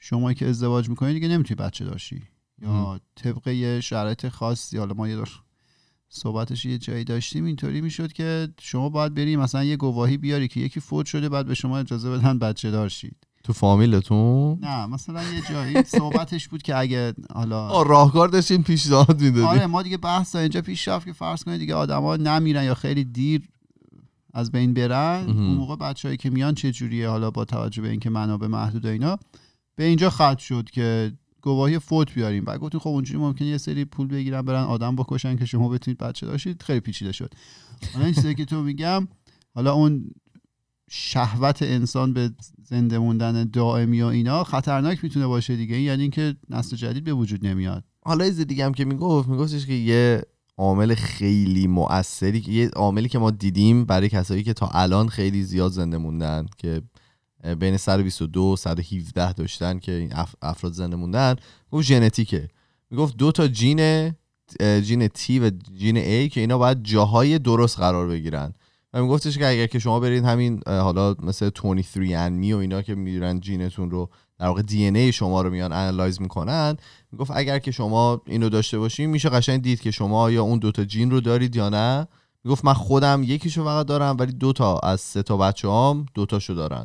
شما 0.00 0.32
که 0.32 0.46
ازدواج 0.46 0.88
می‌کنید 0.88 1.14
دیگه 1.14 1.28
نمی‌تونی 1.28 1.56
بچه 1.56 1.84
داشتی. 1.84 2.22
یا 2.62 3.00
طبق 3.14 3.48
یه 3.48 3.80
شرایط 3.80 4.28
خاصی 4.28 4.78
حالا 4.78 4.94
ما 4.94 5.08
یه 5.08 5.16
دور 5.16 5.28
صحبتش 6.08 6.64
یه 6.64 6.78
جایی 6.78 7.04
داشتیم 7.04 7.44
اینطوری 7.44 7.80
می‌شد 7.80 8.12
که 8.12 8.48
شما 8.60 8.88
باید 8.88 9.14
بری 9.14 9.36
مثلا 9.36 9.64
یه 9.64 9.76
گواهی 9.76 10.16
بیاری 10.16 10.48
که 10.48 10.60
یکی 10.60 10.80
فوت 10.80 11.06
شده 11.06 11.28
بعد 11.28 11.46
به 11.46 11.54
شما 11.54 11.78
اجازه 11.78 12.10
بدن 12.10 12.38
بچه 12.38 12.70
دار 12.70 12.88
شید 12.88 13.16
تو 13.44 13.52
فامیلتون؟ 13.52 14.58
نه 14.60 14.86
مثلا 14.86 15.22
یه 15.22 15.42
جایی 15.50 15.82
صحبتش 15.82 16.48
بود 16.48 16.62
که 16.62 16.78
اگه 16.78 17.14
حالا 17.34 17.82
راهکار 17.82 18.28
داشتین 18.28 18.62
پیشنهاد 18.62 19.20
می‌دادی؟ 19.20 19.46
آره 19.46 19.66
ما 19.66 19.82
دیگه 19.82 19.96
بحث 19.96 20.36
اینجا 20.36 20.62
پیش 20.62 20.88
رفت 20.88 21.06
که 21.06 21.12
فرض 21.12 21.44
کنید 21.44 21.58
دیگه 21.58 21.74
آدما 21.74 22.16
نمیرن 22.16 22.64
یا 22.64 22.74
خیلی 22.74 23.04
دیر 23.04 23.48
از 24.34 24.52
بین 24.52 24.74
برن. 24.74 25.24
اون 25.26 25.54
موقع 25.54 25.76
بچه‌ای 25.76 26.16
که 26.16 26.30
میان 26.30 26.54
چه 26.54 26.72
جوریه؟ 26.72 27.08
حالا 27.08 27.30
با 27.30 27.44
توجه 27.44 27.82
به 27.82 27.90
اینکه 27.90 28.10
منابع 28.10 28.46
محدود 28.46 28.86
اینا. 28.86 29.18
به 29.80 29.86
اینجا 29.86 30.10
خط 30.10 30.38
شد 30.38 30.70
که 30.72 31.12
گواهی 31.42 31.78
فوت 31.78 32.14
بیاریم. 32.14 32.44
بعد 32.44 32.60
گفتیم 32.60 32.80
خب 32.80 32.88
اونجوری 32.88 33.18
ممکنه 33.18 33.48
یه 33.48 33.58
سری 33.58 33.84
پول 33.84 34.06
بگیرن 34.06 34.42
برن 34.42 34.62
آدم 34.62 34.96
بکشن 34.96 35.36
که 35.36 35.44
شما 35.44 35.68
بتونید 35.68 35.98
بچه 35.98 36.26
داشتید 36.26 36.62
خیلی 36.62 36.80
پیچیده 36.80 37.12
شد. 37.12 37.34
حالا 37.94 38.04
این 38.04 38.14
چیزی 38.14 38.34
که 38.34 38.44
تو 38.44 38.62
میگم 38.62 39.08
حالا 39.54 39.72
اون 39.72 40.10
شهوت 40.90 41.62
انسان 41.62 42.12
به 42.12 42.30
زنده 42.64 42.98
موندن 42.98 43.44
دائمی 43.44 44.02
و 44.02 44.06
اینا 44.06 44.44
خطرناک 44.44 45.04
می‌تونه 45.04 45.26
باشه 45.26 45.56
دیگه. 45.56 45.80
یعنی 45.80 46.02
اینکه 46.02 46.36
نسل 46.50 46.76
جدید 46.76 47.04
به 47.04 47.12
وجود 47.12 47.46
نمیاد. 47.46 47.84
حالا 48.04 48.24
چیز 48.24 48.40
دیگه 48.40 48.64
هم 48.64 48.74
که 48.74 48.84
می‌گفت 48.84 49.28
میگفتش 49.28 49.66
که 49.66 49.72
یه 49.72 50.22
عامل 50.58 50.94
خیلی 50.94 51.66
مؤثری 51.66 52.44
یه 52.48 52.68
عاملی 52.68 53.08
که 53.08 53.18
ما 53.18 53.30
دیدیم 53.30 53.84
برای 53.84 54.08
کسایی 54.08 54.42
که 54.42 54.52
تا 54.52 54.66
الان 54.66 55.08
خیلی 55.08 55.42
زیاد 55.42 55.72
زنده 55.72 55.98
موندن 55.98 56.46
که 56.58 56.82
بین 57.58 57.76
122 57.76 58.56
117 58.56 59.32
داشتن 59.32 59.78
که 59.78 59.92
این 59.92 60.12
اف- 60.12 60.34
افراد 60.42 60.72
زنده 60.72 60.96
موندن. 60.96 61.36
گفت 61.70 61.86
ژنتیکه. 61.86 62.48
می‌گفت 62.90 63.16
دو 63.16 63.32
تا 63.32 63.48
gene، 63.48 64.12
gene 64.60 65.08
T 65.08 65.38
و 65.38 65.50
gene 65.78 65.96
A 65.96 66.28
که 66.28 66.40
اینا 66.40 66.58
باید 66.58 66.82
جاهای 66.82 67.38
درست 67.38 67.78
قرار 67.78 68.06
بگیرن. 68.08 68.52
و 68.92 69.02
میگفتش 69.02 69.38
که 69.38 69.46
اگر 69.46 69.66
که 69.66 69.78
شما 69.78 70.00
برید 70.00 70.24
همین 70.24 70.60
حالا 70.66 71.16
مثل 71.22 71.50
23andMe 71.50 72.52
و 72.52 72.56
اینا 72.56 72.82
که 72.82 72.94
میرن 72.94 73.40
gene 73.40 73.69
تون 73.69 73.90
رو 73.90 74.10
در 74.38 74.46
واقع 74.46 74.62
DNA 74.62 75.12
شما 75.12 75.42
رو 75.42 75.50
میان 75.50 75.72
analyze 75.72 76.20
می‌کنن 76.20 76.76
می‌گفت 77.12 77.30
اگر 77.34 77.58
که 77.58 77.70
شما 77.70 78.22
اینو 78.26 78.48
داشته 78.48 78.78
باشین 78.78 79.10
میشه 79.10 79.28
قشنگ 79.28 79.62
دید 79.62 79.80
که 79.80 79.90
شما 79.90 80.30
یا 80.30 80.42
اون 80.42 80.58
دوتا 80.58 80.84
gene 80.84 81.10
رو 81.10 81.20
دارید 81.20 81.56
یا 81.56 81.68
نه. 81.68 82.06
می‌گفت 82.44 82.64
من 82.64 82.72
خودم 82.72 83.22
یکیشو 83.22 83.64
فقط 83.64 83.86
دارم 83.86 84.16
ولی 84.18 84.32
دوتا 84.32 84.78
از 84.78 85.00
سه 85.00 85.22
تا 85.22 85.36
بچه 85.36 85.68
هام 85.68 86.06
دوتاشو 86.14 86.54
دارن. 86.54 86.84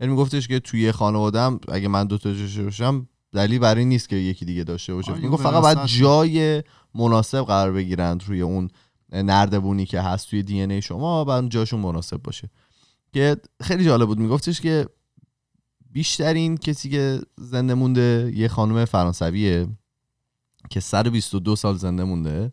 یعنی 0.00 0.12
میگفتش 0.12 0.48
که 0.48 0.60
توی 0.60 0.92
خانوادم 0.92 1.60
اگه 1.68 1.88
من 1.88 2.06
دوتا 2.06 2.32
داشته 2.32 2.62
باشم 2.62 3.08
دلیل 3.32 3.58
برای 3.58 3.84
نیست 3.84 4.08
که 4.08 4.16
یکی 4.16 4.44
دیگه 4.44 4.64
داشته 4.64 4.94
باشه. 4.94 5.12
آره، 5.12 5.20
می‌گفت 5.20 5.44
یه 5.44 5.50
فقط 5.50 5.62
باید. 5.62 5.84
جای 5.86 6.62
مناسب 6.94 7.42
قرار 7.42 7.72
بگیرن 7.72 8.20
روی 8.26 8.40
اون 8.40 8.70
نردبونی 9.12 9.86
که 9.86 10.00
هست 10.00 10.30
توی 10.30 10.42
دی 10.42 10.62
ای 10.62 10.82
شما 10.82 11.24
و 11.24 11.30
اون 11.30 11.48
جاشون 11.48 11.80
مناسب 11.80 12.16
باشه. 12.16 12.50
که 13.12 13.36
خیلی 13.62 13.84
جالب 13.84 14.06
بود. 14.06 14.18
میگفتش 14.18 14.60
که 14.60 14.86
بیشترین 15.90 16.56
کسی 16.56 16.90
که 16.90 17.20
زنده 17.36 17.74
مونده 17.74 18.32
یه 18.36 18.48
خانم 18.48 18.84
فرانسویه 18.84 19.66
که 20.70 20.80
122 20.80 21.56
سال 21.56 21.76
زنده 21.76 22.04
مونده 22.04 22.52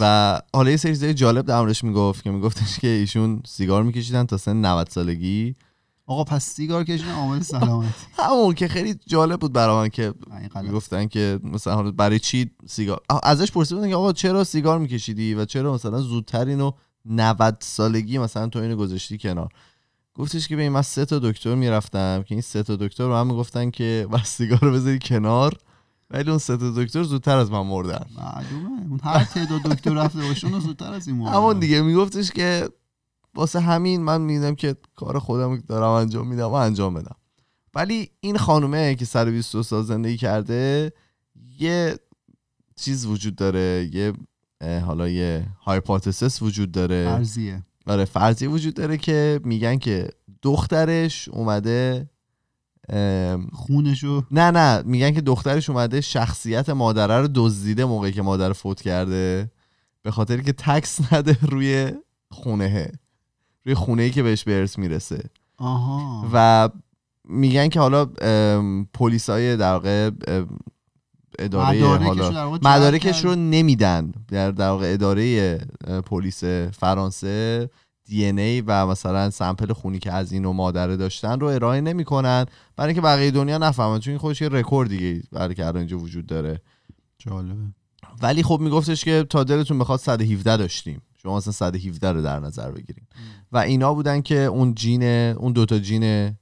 و 0.00 0.40
حالا 0.54 0.70
یه 0.70 0.76
سری 0.76 1.14
جالب 1.14 1.46
در 1.46 1.72
می‌گفت 1.82 2.24
که 2.24 2.30
میگفتش 2.30 2.78
که 2.78 2.88
ایشون 2.88 3.42
سیگار 3.46 3.82
میکشیدن 3.82 4.24
تا 4.24 4.36
سن 4.36 4.56
90 4.56 4.88
سالگی. 4.90 5.56
آقا 6.06 6.24
پس 6.24 6.44
سیگار 6.44 6.84
کشیدن 6.84 7.12
عامل 7.12 7.40
سلامت. 7.40 7.94
همون 8.18 8.54
که 8.54 8.68
خیلی 8.68 8.94
جالب 9.06 9.40
بود 9.40 9.52
برای 9.52 9.76
من 9.76 9.88
که 9.88 10.14
این. 10.56 10.62
می‌گفتن 10.62 11.06
که 11.06 11.40
مثلا 11.42 11.90
برای 11.90 12.18
چی 12.18 12.50
سیگار؟ 12.66 13.00
ازش 13.22 13.52
پرسیده 13.52 13.76
بودن 13.76 13.88
که 13.88 13.96
آقا 13.96 14.12
چرا 14.12 14.44
سیگار 14.44 14.78
میکشیدی 14.78 15.34
و 15.34 15.44
چرا 15.44 15.74
مثلا 15.74 16.00
زودتر 16.00 16.44
اینو 16.44 16.70
90 17.04 17.56
سالگی 17.60 18.18
مثلا 18.18 18.48
تو 18.48 18.58
اینو 18.58 18.76
گذاشتی 18.76 19.18
کنار؟ 19.18 19.48
گفتش 20.14 20.48
که 20.48 20.56
ببین 20.56 20.68
من 20.68 20.82
سه 20.82 21.04
تا 21.04 21.18
دکتر 21.18 21.54
می‌رفتم 21.54 22.22
که 22.22 22.34
این 22.34 22.42
سه 22.42 22.62
تا 22.62 22.76
دکتر 22.76 23.04
رو 23.04 23.14
هم 23.14 23.26
می‌گفتن 23.26 23.70
که 23.70 24.06
بس 24.12 24.36
سیگار 24.36 24.58
رو 24.62 24.72
بذاری 24.72 24.98
کنار 24.98 25.56
ولی 26.10 26.30
اون 26.30 26.38
سه 26.38 26.56
تا 26.56 26.70
دکتر 26.70 27.02
زودتر 27.02 27.36
از 27.36 27.50
من 27.50 27.66
مردن. 27.66 28.06
معلومه. 28.16 28.90
اون 28.90 29.00
هر 29.04 29.24
تعداد 29.24 29.62
دکتر 29.62 29.90
رفته 29.90 30.18
باشه 30.18 30.46
اونو 30.46 30.60
زودتر 30.60 30.92
از 30.92 31.08
این 31.08 31.16
مورد 31.16 31.34
همون 31.34 31.58
دیگه 31.58 31.82
میگفتش 31.82 32.30
که 32.30 32.68
واسه 33.36 33.60
همین 33.60 34.02
من 34.02 34.20
میدم 34.20 34.54
که 34.54 34.76
کار 34.96 35.18
خودم 35.18 35.56
دارم 35.56 35.90
انجام 35.90 36.28
میدم 36.28 36.46
و 36.46 36.52
انجام 36.52 36.94
بدم. 36.94 37.16
ولی 37.74 38.10
این 38.20 38.38
خانومه 38.38 38.94
که 38.94 39.04
122 39.04 39.62
سال 39.62 39.82
زندگی 39.82 40.16
کرده 40.16 40.92
یه 41.58 41.96
چیز 42.76 43.06
وجود 43.06 43.36
داره 43.36 43.90
یه 43.92 44.12
حالا 44.86 45.08
یه 45.08 45.46
هایپوتزیس 45.60 46.42
وجود 46.42 46.72
داره. 46.72 47.04
فرضیه. 47.04 47.62
آره 47.86 48.04
فرضی 48.04 48.46
وجود 48.46 48.74
داره 48.74 48.96
که 48.96 49.40
میگن 49.44 49.78
که 49.78 50.08
دخترش 50.42 51.28
اومده 51.28 52.10
خونشو 53.52 54.22
نه 54.30 54.50
نه 54.50 54.82
میگن 54.82 55.10
که 55.10 55.20
دخترش 55.20 55.70
اومده 55.70 56.00
شخصیت 56.00 56.70
مادره 56.70 57.20
رو 57.20 57.28
دزدیده 57.34 57.84
موقعی 57.84 58.12
که 58.12 58.22
مادر 58.22 58.52
فوت 58.52 58.82
کرده 58.82 59.50
به 60.02 60.10
خاطر 60.10 60.40
که 60.40 60.52
تکس 60.52 61.12
نده 61.12 61.38
روی 61.42 61.92
خونه 62.30 62.92
روی 63.64 63.74
خونه 63.74 64.02
ای 64.02 64.10
که 64.10 64.22
بهش 64.22 64.44
به 64.44 64.58
ارث 64.58 64.78
می‌رسه. 64.78 65.30
آها. 65.56 66.28
و 66.32 66.68
میگن 67.28 67.68
که 67.68 67.80
حالا 67.80 68.04
پلیس 68.94 69.30
های 69.30 69.56
در 69.56 69.72
واقع 69.72 70.10
اداره 71.38 71.78
مدارکش 71.78 72.06
حالا 72.06 72.44
رو 72.44 72.58
مدارکش. 72.62 73.24
رو 73.24 73.34
نمیدن. 73.34 74.12
در 74.28 74.50
در 74.50 74.68
واقع 74.68 74.92
اداره 74.92 75.58
پلیس 76.06 76.44
فرانسه 76.44 77.70
دی 78.06 78.24
ای 78.24 78.60
و 78.60 78.86
مثلا 78.86 79.30
سمپل 79.30 79.72
خونی 79.72 79.98
که 79.98 80.12
از 80.12 80.32
این 80.32 80.44
و 80.44 80.52
مادره 80.52 80.96
داشتن 80.96 81.40
رو 81.40 81.46
ارائه 81.46 81.80
نمی‌کنن. 81.80 82.46
برای 82.76 82.88
اینکه 82.88 83.00
بقیه 83.00 83.30
دنیا 83.30 83.58
نفهمن 83.58 84.00
چون 84.00 84.10
این 84.10 84.18
خودش 84.18 84.40
یه 84.40 84.48
رکورد 84.48 84.88
دیگه 84.88 85.22
برای 85.32 85.54
که 85.54 85.66
الان 85.66 85.76
اینجا 85.76 85.98
وجود 85.98 86.26
داره. 86.26 86.60
جالبه. 87.18 87.54
ولی 88.22 88.42
خب 88.42 88.58
میگفتش 88.60 89.04
که 89.04 89.26
تا 89.30 89.44
دلتون 89.44 89.78
بخواد 89.78 90.00
117 90.00 90.56
داشتیم. 90.56 91.02
شما 91.24 91.36
مثلا 91.36 91.52
117 91.52 92.12
رو 92.12 92.22
در 92.22 92.40
نظر 92.40 92.70
بگیریم 92.70 93.06
و 93.52 93.58
اینا 93.58 93.94
بودن 93.94 94.20
که 94.20 94.38
اون 94.38 94.74
جین 94.74 95.02
اون 95.02 95.52
دوتا 95.52 95.78
جین 95.78 96.36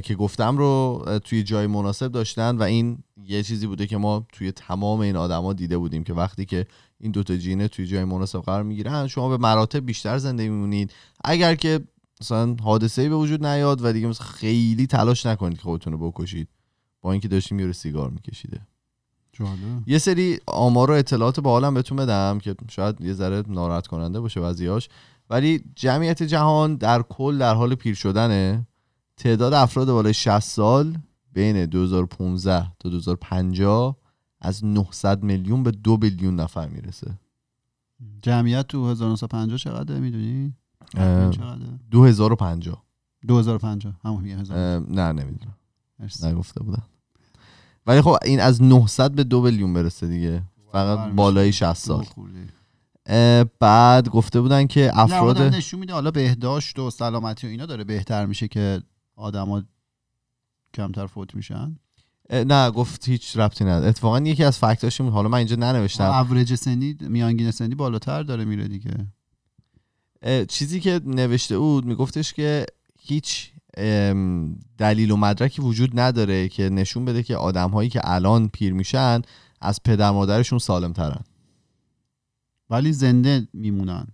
که 0.00 0.14
گفتم 0.18 0.58
رو 0.58 1.04
توی 1.24 1.42
جای 1.42 1.66
مناسب 1.66 2.12
داشتن 2.12 2.56
و 2.56 2.62
این 2.62 2.98
یه 3.26 3.42
چیزی 3.42 3.66
بوده 3.66 3.86
که 3.86 3.96
ما 3.96 4.26
توی 4.32 4.52
تمام 4.52 5.00
این 5.00 5.16
آدما 5.16 5.52
دیده 5.52 5.78
بودیم 5.78 6.04
که 6.04 6.12
وقتی 6.12 6.44
که 6.44 6.66
این 7.00 7.12
دوتا 7.12 7.36
جینه 7.36 7.68
توی 7.68 7.86
جای 7.86 8.04
مناسب 8.04 8.40
قرار 8.40 8.62
می‌گیرن 8.62 9.06
شما 9.06 9.28
به 9.28 9.36
مراتب 9.36 9.86
بیشتر 9.86 10.18
زنده 10.18 10.42
میمونید. 10.42 10.92
اگر 11.24 11.54
که 11.54 11.80
مثلا 12.20 12.56
حادثه 12.62 13.08
به 13.08 13.16
وجود 13.16 13.46
نیاد 13.46 13.84
و 13.84 13.92
دیگه 13.92 14.06
مثلا 14.06 14.26
خیلی 14.26 14.86
تلاش 14.86 15.26
نکنید 15.26 15.56
که 15.56 15.62
خودتون 15.62 15.92
رو 15.92 16.10
بکشید 16.10 16.48
با 17.00 17.12
اینکه 17.12 17.28
داشتیم 17.28 17.60
یه 17.60 17.72
سیگار 17.72 18.10
میکشیده. 18.10 18.60
جالبه 19.34 19.82
یه 19.86 19.98
سری 19.98 20.38
آمار 20.46 20.90
و 20.90 20.94
اطلاعات 20.94 21.40
با 21.40 21.50
حالم 21.50 21.74
بهتون 21.74 21.98
بدم 21.98 22.38
که 22.38 22.54
شاید 22.68 23.00
یه 23.00 23.12
ذره 23.12 23.42
ناراحت 23.48 23.86
کننده 23.86 24.20
باشه 24.20 24.40
بعضیاش. 24.40 24.88
ولی 25.30 25.64
جمعیت 25.76 26.22
جهان 26.22 26.76
در 26.76 27.02
کل 27.02 27.38
در 27.38 27.54
حال 27.54 27.74
پیر 27.74 27.94
شدنه. 27.94 28.66
تعداد 29.16 29.52
افراد 29.52 29.88
بالای 29.88 30.14
60 30.14 30.38
سال 30.38 30.98
بین 31.32 31.66
2015 31.66 32.72
تا 32.78 32.88
2050 32.88 33.96
از 34.40 34.64
900 34.64 35.22
میلیون 35.22 35.62
به 35.62 35.70
2 35.70 35.96
بیلیون 35.96 36.36
نفر 36.40 36.68
می‌رسه. 36.68 37.18
جمعیت 38.22 38.66
تو 38.66 38.90
1950 38.90 39.58
چقدر 39.58 39.98
می‌دونی؟ 39.98 40.54
اه، 40.94 41.30
چقدر 41.30 41.60
2050 41.90 42.84
2050 43.26 43.94
همون 44.04 44.22
میگه 44.22 44.36
نه 44.36 45.12
نمی‌دونم. 45.12 45.56
نگفته 46.22 46.62
بودن 46.62 46.82
ولی 47.86 48.02
خب 48.02 48.16
این 48.24 48.40
از 48.40 48.62
900 48.62 49.10
به 49.12 49.24
2 49.24 49.42
بیلیون 49.42 49.74
برسه 49.74 50.06
دیگه. 50.06 50.42
فقط. 50.72 51.12
بالای 51.12 51.52
60 51.52 51.72
سال. 51.72 52.06
بعد 53.60 54.08
گفته 54.08 54.40
بودن 54.40 54.66
که 54.66 54.90
افراد 54.94 55.42
نشون 55.42 55.80
میده. 55.80 55.92
حالا 55.92 56.10
بهداشت 56.10 56.78
و 56.78 56.90
سلامتی 56.90 57.46
و 57.46 57.50
اینا 57.50 57.66
داره 57.66 57.84
بهتر 57.84 58.26
میشه 58.26 58.48
که 58.48 58.82
آدما 59.16 59.62
کمتر 60.74 61.06
فوت 61.06 61.34
میشن؟ 61.34 61.78
نه 62.30 62.70
گفت 62.70 63.08
هیچ 63.08 63.36
ربطی 63.36 63.64
نداره. 63.64 63.88
اتفاقا 63.88 64.20
یکی 64.20 64.44
از 64.44 64.58
فکتاش 64.58 65.00
حالا 65.00 65.28
من 65.28 65.38
اینجا 65.38 65.56
ننوشتم. 65.56 66.10
اوریج 66.10 66.54
سنی 66.54 66.96
میانگین 67.00 67.50
سنی 67.50 67.74
بالاتر 67.74 68.22
داره 68.22 68.44
میره 68.44 68.68
دیگه. 68.68 69.06
چیزی 70.48 70.80
که 70.80 71.00
نوشته 71.04 71.58
بود 71.58 71.84
میگفتش 71.84 72.32
که 72.32 72.66
هیچ 72.98 73.50
دلیل 74.78 75.10
و 75.10 75.16
مدرکی 75.16 75.62
وجود 75.62 76.00
نداره 76.00 76.48
که 76.48 76.68
نشون 76.68 77.04
بده 77.04 77.22
که 77.22 77.36
آدم 77.36 77.70
هایی 77.70 77.88
که 77.88 78.00
الان 78.04 78.48
پیر 78.48 78.72
میشن 78.72 79.22
از 79.60 79.82
پدر 79.82 80.10
مادرشون 80.10 80.58
سالم 80.58 80.92
ترن 80.92 81.20
ولی 82.70 82.92
زنده 82.92 83.48
میمونن. 83.52 84.06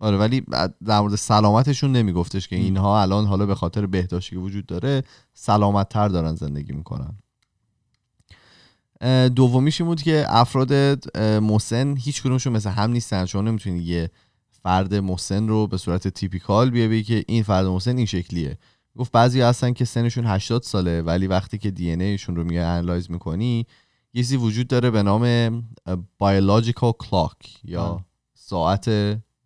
آره 0.00 0.16
ولی 0.16 0.42
در 0.84 1.00
مورد 1.00 1.14
سلامتشون 1.14 1.92
نمیگفتش 1.92 2.48
که. 2.48 2.56
اینها 2.56 3.02
الان 3.02 3.26
حالا 3.26 3.46
به 3.46 3.54
خاطر 3.54 3.86
بهداشتی 3.86 4.36
که 4.36 4.40
وجود 4.42 4.66
داره 4.66 5.02
سلامت 5.34 5.88
تر 5.88 6.08
دارن 6.08 6.34
زندگی 6.34 6.72
می‌کنن. 6.72 7.14
دومیش 9.28 9.80
این 9.80 9.88
بود 9.88 10.02
که 10.02 10.24
افراد 10.28 10.72
مسن 11.22 11.96
هیچ 11.96 12.22
کدومشون 12.22 12.52
مثل 12.52 12.70
هم 12.70 12.90
نیستن 12.90 13.26
شما 13.26 13.42
نمی‌تونید 13.42 13.82
یه 13.82 14.10
فرد 14.62 14.94
مسن 14.94 15.48
رو 15.48 15.66
به 15.66 15.76
صورت 15.76 16.08
تیپیکال 16.08 16.70
بیا 16.70 16.88
بگی 16.88 17.02
که 17.02 17.24
این 17.28 17.42
فرد 17.42 17.66
مسن 17.66 17.96
این 17.96 18.06
شکلیه. 18.06 18.58
گفت 18.96 19.12
بعضی 19.12 19.40
هستن 19.40 19.72
که 19.72 19.84
سنشون 19.84 20.26
80 20.26 20.62
ساله 20.62 21.02
ولی 21.02 21.26
وقتی 21.26 21.58
که 21.58 21.70
دی 21.70 21.90
ایشون 21.90 22.36
رو 22.36 22.44
میگه 22.44 22.60
انالایز 22.60 23.10
می‌کنی 23.10 23.66
یه 24.14 24.22
چیزی 24.22 24.36
وجود 24.36 24.68
داره 24.68 24.90
به 24.90 25.02
نام 25.02 25.50
biological 26.22 26.92
clock 27.04 27.48
یا. 27.64 28.04
ساعت 28.34 28.88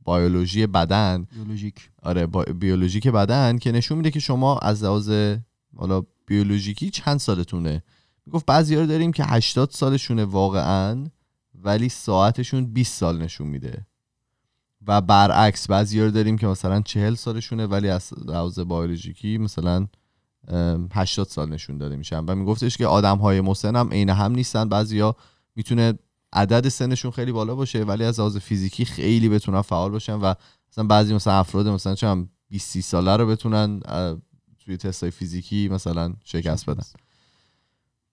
بیولوژی 0.07 0.66
بدن. 0.66 1.27
بیولوژیک. 1.35 1.90
آره 2.03 2.27
با 2.27 2.42
بیولوژیک 2.42 3.09
بدن 3.09 3.59
که 3.59 3.72
نشون 3.72 3.98
میده 3.98 4.11
که 4.11 4.20
شما 4.20 4.59
از 4.59 4.85
لحاظ 4.85 5.11
حالا 5.77 6.03
بیولوژیکی 6.27 6.90
چند 6.90 7.18
سالتونه. 7.18 7.83
می‌گفت 8.27 8.46
بعضی 8.46 8.77
رو 8.77 8.87
داریم 8.87 9.12
که 9.12 9.25
80 9.25 9.70
سالشونه 9.70 10.25
واقعا 10.25 11.07
ولی 11.55 11.88
ساعتشون 11.88 12.64
20 12.64 12.98
سال 12.98 13.22
نشون 13.22 13.46
میده. 13.46 13.87
و 14.87 15.01
برعکس 15.01 15.66
بعضی 15.66 16.01
رو 16.01 16.11
داریم 16.11 16.38
که 16.38 16.47
مثلا 16.47 16.81
40 16.81 17.14
سالشونه 17.14 17.66
ولی 17.66 17.88
از 17.88 18.11
لحاظ 18.27 18.61
بیولوژیکی 18.61 19.38
مثلا 19.38 19.87
ام، 20.49 20.88
80 20.92 21.27
سال 21.27 21.49
نشون 21.49 21.79
داده 21.79 21.97
میشن. 21.97 22.25
و 22.25 22.35
میگفتش 22.35 22.77
که 22.77 22.87
آدم 22.87 23.18
های 23.18 23.40
مسن 23.40 23.77
هم 23.77 23.88
عین 23.88 24.11
هم 24.11 24.33
نیستن. 24.33 24.68
بعضیا 24.68 25.16
می‌تونه 25.57 25.95
عدد 26.33 26.68
سنشون 26.68 27.11
خیلی 27.11 27.33
بالا 27.33 27.55
باشه 27.55 27.85
ولی 27.85 28.05
از 28.05 28.21
لحاظ 28.21 28.37
فیزیکی 28.37 28.85
خیلی 28.85 29.29
بتونن 29.29 29.62
فعال 29.62 29.90
باشن 29.90 30.14
و 30.14 30.35
مثلا 30.73 30.85
بعضی 30.85 31.14
مثلا 31.14 31.33
افراد 31.33 31.68
مثلا 31.68 31.95
چه 31.95 32.27
20 32.49 32.71
30 32.71 32.83
ساله 32.83 33.16
رو 33.16 33.27
بتونن 33.27 33.81
توی 34.64 34.77
تستای 34.77 35.11
فیزیکی 35.11 35.68
مثلا 35.68 36.14
شکست 36.25 36.71
بدن. 36.71 36.85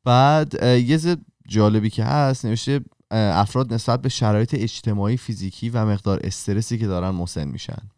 بعد 0.04 0.64
یه 0.64 1.18
جالبی 1.48 1.90
که 1.90 2.04
هست 2.04 2.46
نوشته 2.46 2.82
افراد 3.12 3.74
نسبت 3.74 4.02
به 4.02 4.10
شرایط 4.10 4.56
اجتماعی 4.58 5.18
فیزیکی 5.18 5.70
و 5.70 5.86
مقدار 5.86 6.20
استرسی 6.24 6.78
که 6.78 6.88
دارن 6.88 7.10
مسن 7.10 7.48
میشن 7.48 7.90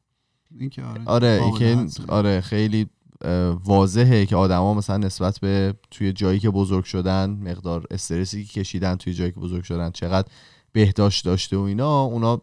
این 0.59 0.69
که 0.69 0.83
آره 0.83 1.03
آره 1.05 1.41
این 1.43 1.87
که. 1.87 2.03
آره 2.07 2.41
خیلی 2.41 2.89
واضحه 3.63 4.25
که 4.25 4.35
آدما 4.35 4.73
مثلا 4.73 4.97
نسبت 4.97 5.39
به 5.39 5.73
توی 5.91 6.13
جایی 6.13 6.39
که 6.39 6.49
بزرگ 6.49 6.83
شدن 6.83 7.29
مقدار 7.29 7.85
استرسی 7.91 8.45
که 8.45 8.59
کشیدن 8.59 8.95
توی 8.95 9.13
جایی 9.13 9.31
که 9.31 9.39
بزرگ 9.39 9.63
شدن 9.63 9.91
چقدر 9.91 10.27
بهداشت 10.71 11.25
داشته 11.25 11.57
و 11.57 11.61
اینا 11.61 12.01
اونا 12.01 12.41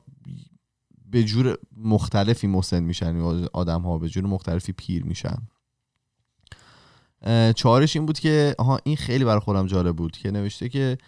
به 1.10 1.24
جور 1.24 1.58
مختلفی 1.76 2.46
مسن 2.46 2.82
میشن 2.82 3.20
آدم 3.52 3.82
ها 3.82 3.98
به 3.98 4.08
جور 4.08 4.26
مختلفی 4.26 4.72
پیر 4.72 5.04
میشن 5.04 5.38
چهارش 7.56 7.96
این 7.96 8.06
بود 8.06 8.18
که 8.18 8.54
آها 8.58 8.80
این 8.84 8.96
خیلی 8.96 9.24
برای 9.24 9.40
خودم 9.40 9.66
جالب 9.66 9.96
بود 9.96 10.16
که 10.16 10.30
نوشته 10.30 10.68
که 10.68 10.98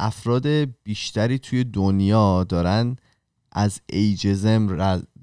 افراد 0.00 0.46
بیشتری 0.84 1.38
توی 1.38 1.64
دنیا 1.64 2.44
دارن 2.44 2.96
از 3.52 3.80
ایجزم 3.86 4.68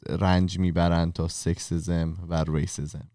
رنج 0.10 0.60
می‌برن 0.60 1.12
تا 1.12 1.28
سکسزم 1.28 2.18
و 2.28 2.44
ریسزم 2.48 3.08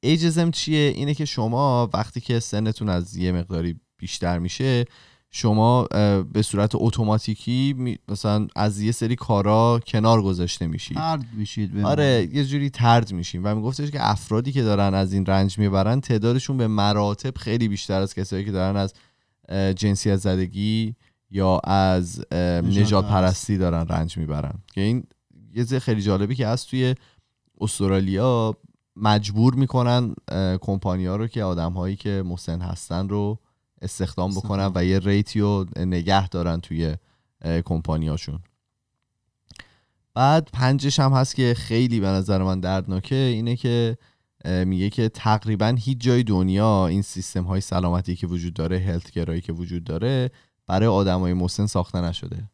ایجزم 0.00 0.50
چیه؟ 0.50 0.92
اینه 0.96 1.14
که 1.14 1.24
شما 1.24 1.90
وقتی 1.94 2.20
که 2.20 2.40
سنتون 2.40 2.88
از 2.88 3.16
یه 3.16 3.32
مقداری 3.32 3.80
بیشتر 3.96 4.38
میشه 4.38 4.84
شما 5.30 5.84
به 6.32 6.42
صورت 6.42 6.72
اتوماتیکی 6.74 7.98
مثلا 8.08 8.46
از 8.56 8.80
یه 8.80 8.92
سری 8.92 9.16
کارا 9.16 9.80
کنار 9.86 10.22
گذاشته 10.22 10.66
میشید. 10.66 10.96
ترد 10.96 11.24
میشید 11.36 11.72
به 11.72 11.86
آره 11.86 12.28
یه 12.32 12.44
جوری 12.44 12.70
ترد 12.70 13.12
میشیم 13.12 13.42
و 13.44 13.54
میگفتش 13.54 13.90
که 13.90 14.10
افرادی 14.10 14.52
که 14.52 14.62
دارن 14.62 14.94
از 14.94 15.12
این 15.12 15.26
رنج 15.26 15.58
می‌برن 15.58 16.00
تعدادشون 16.00 16.56
به 16.56 16.66
مراتب 16.66 17.38
خیلی 17.38 17.68
بیشتر 17.68 18.00
از 18.00 18.14
کسایی 18.14 18.44
که 18.44 18.52
دارن 18.52 18.76
از 18.76 18.94
جنسیت 19.50 20.16
زدگی 20.16 20.94
یا 21.30 21.58
از 21.64 22.24
نژاد 22.32 23.04
پرستی. 23.04 23.58
دارن 23.58 23.88
رنج 23.88 24.18
می‌برن 24.18 24.54
که 24.72 24.80
این 24.80 25.04
یه 25.54 25.64
چیز 25.64 25.74
خیلی 25.74 26.02
جالبی 26.02 26.34
که 26.34 26.46
از 26.46 26.66
توی 26.66 26.94
استرالیا 27.60 28.56
مجبور 28.96 29.54
می‌کنن 29.54 30.14
کمپانیا 30.60 31.16
رو 31.16 31.26
که 31.26 31.42
آدم 31.42 31.72
هایی 31.72 31.96
که 31.96 32.22
مسن 32.26 32.60
هستن 32.60 33.08
رو 33.08 33.38
استخدام 33.82 34.30
بکنن. 34.30 34.72
و 34.74 34.84
یه 34.84 34.98
ریتی 34.98 35.40
رو 35.40 35.66
نگه 35.76 36.28
دارن 36.28 36.60
توی 36.60 36.96
کمپانیاشون 37.64 38.38
بعد 40.14 40.48
پنجش 40.52 41.00
هم 41.00 41.12
هست 41.12 41.34
که 41.34 41.54
خیلی 41.54 42.00
به 42.00 42.06
نظر 42.06 42.42
من 42.42 42.60
دردناکه 42.60 43.14
اینه 43.14 43.56
که 43.56 43.98
میگه 44.44 44.90
که 44.90 45.08
تقریبا 45.08 45.76
هیچ 45.78 45.98
جای 45.98 46.22
دنیا 46.22 46.86
این 46.86 47.02
سیستم 47.02 47.44
های 47.44 47.60
سلامتی 47.60 48.16
که 48.16 48.26
وجود 48.26 48.54
داره 48.54 48.78
هلت 48.78 49.42
که 49.42 49.52
وجود 49.52 49.84
داره 49.84 50.30
برای 50.66 50.88
آدم 50.88 51.20
های 51.20 51.32
مسن 51.32 51.66
ساخته 51.66 52.00
نشده. 52.00 52.50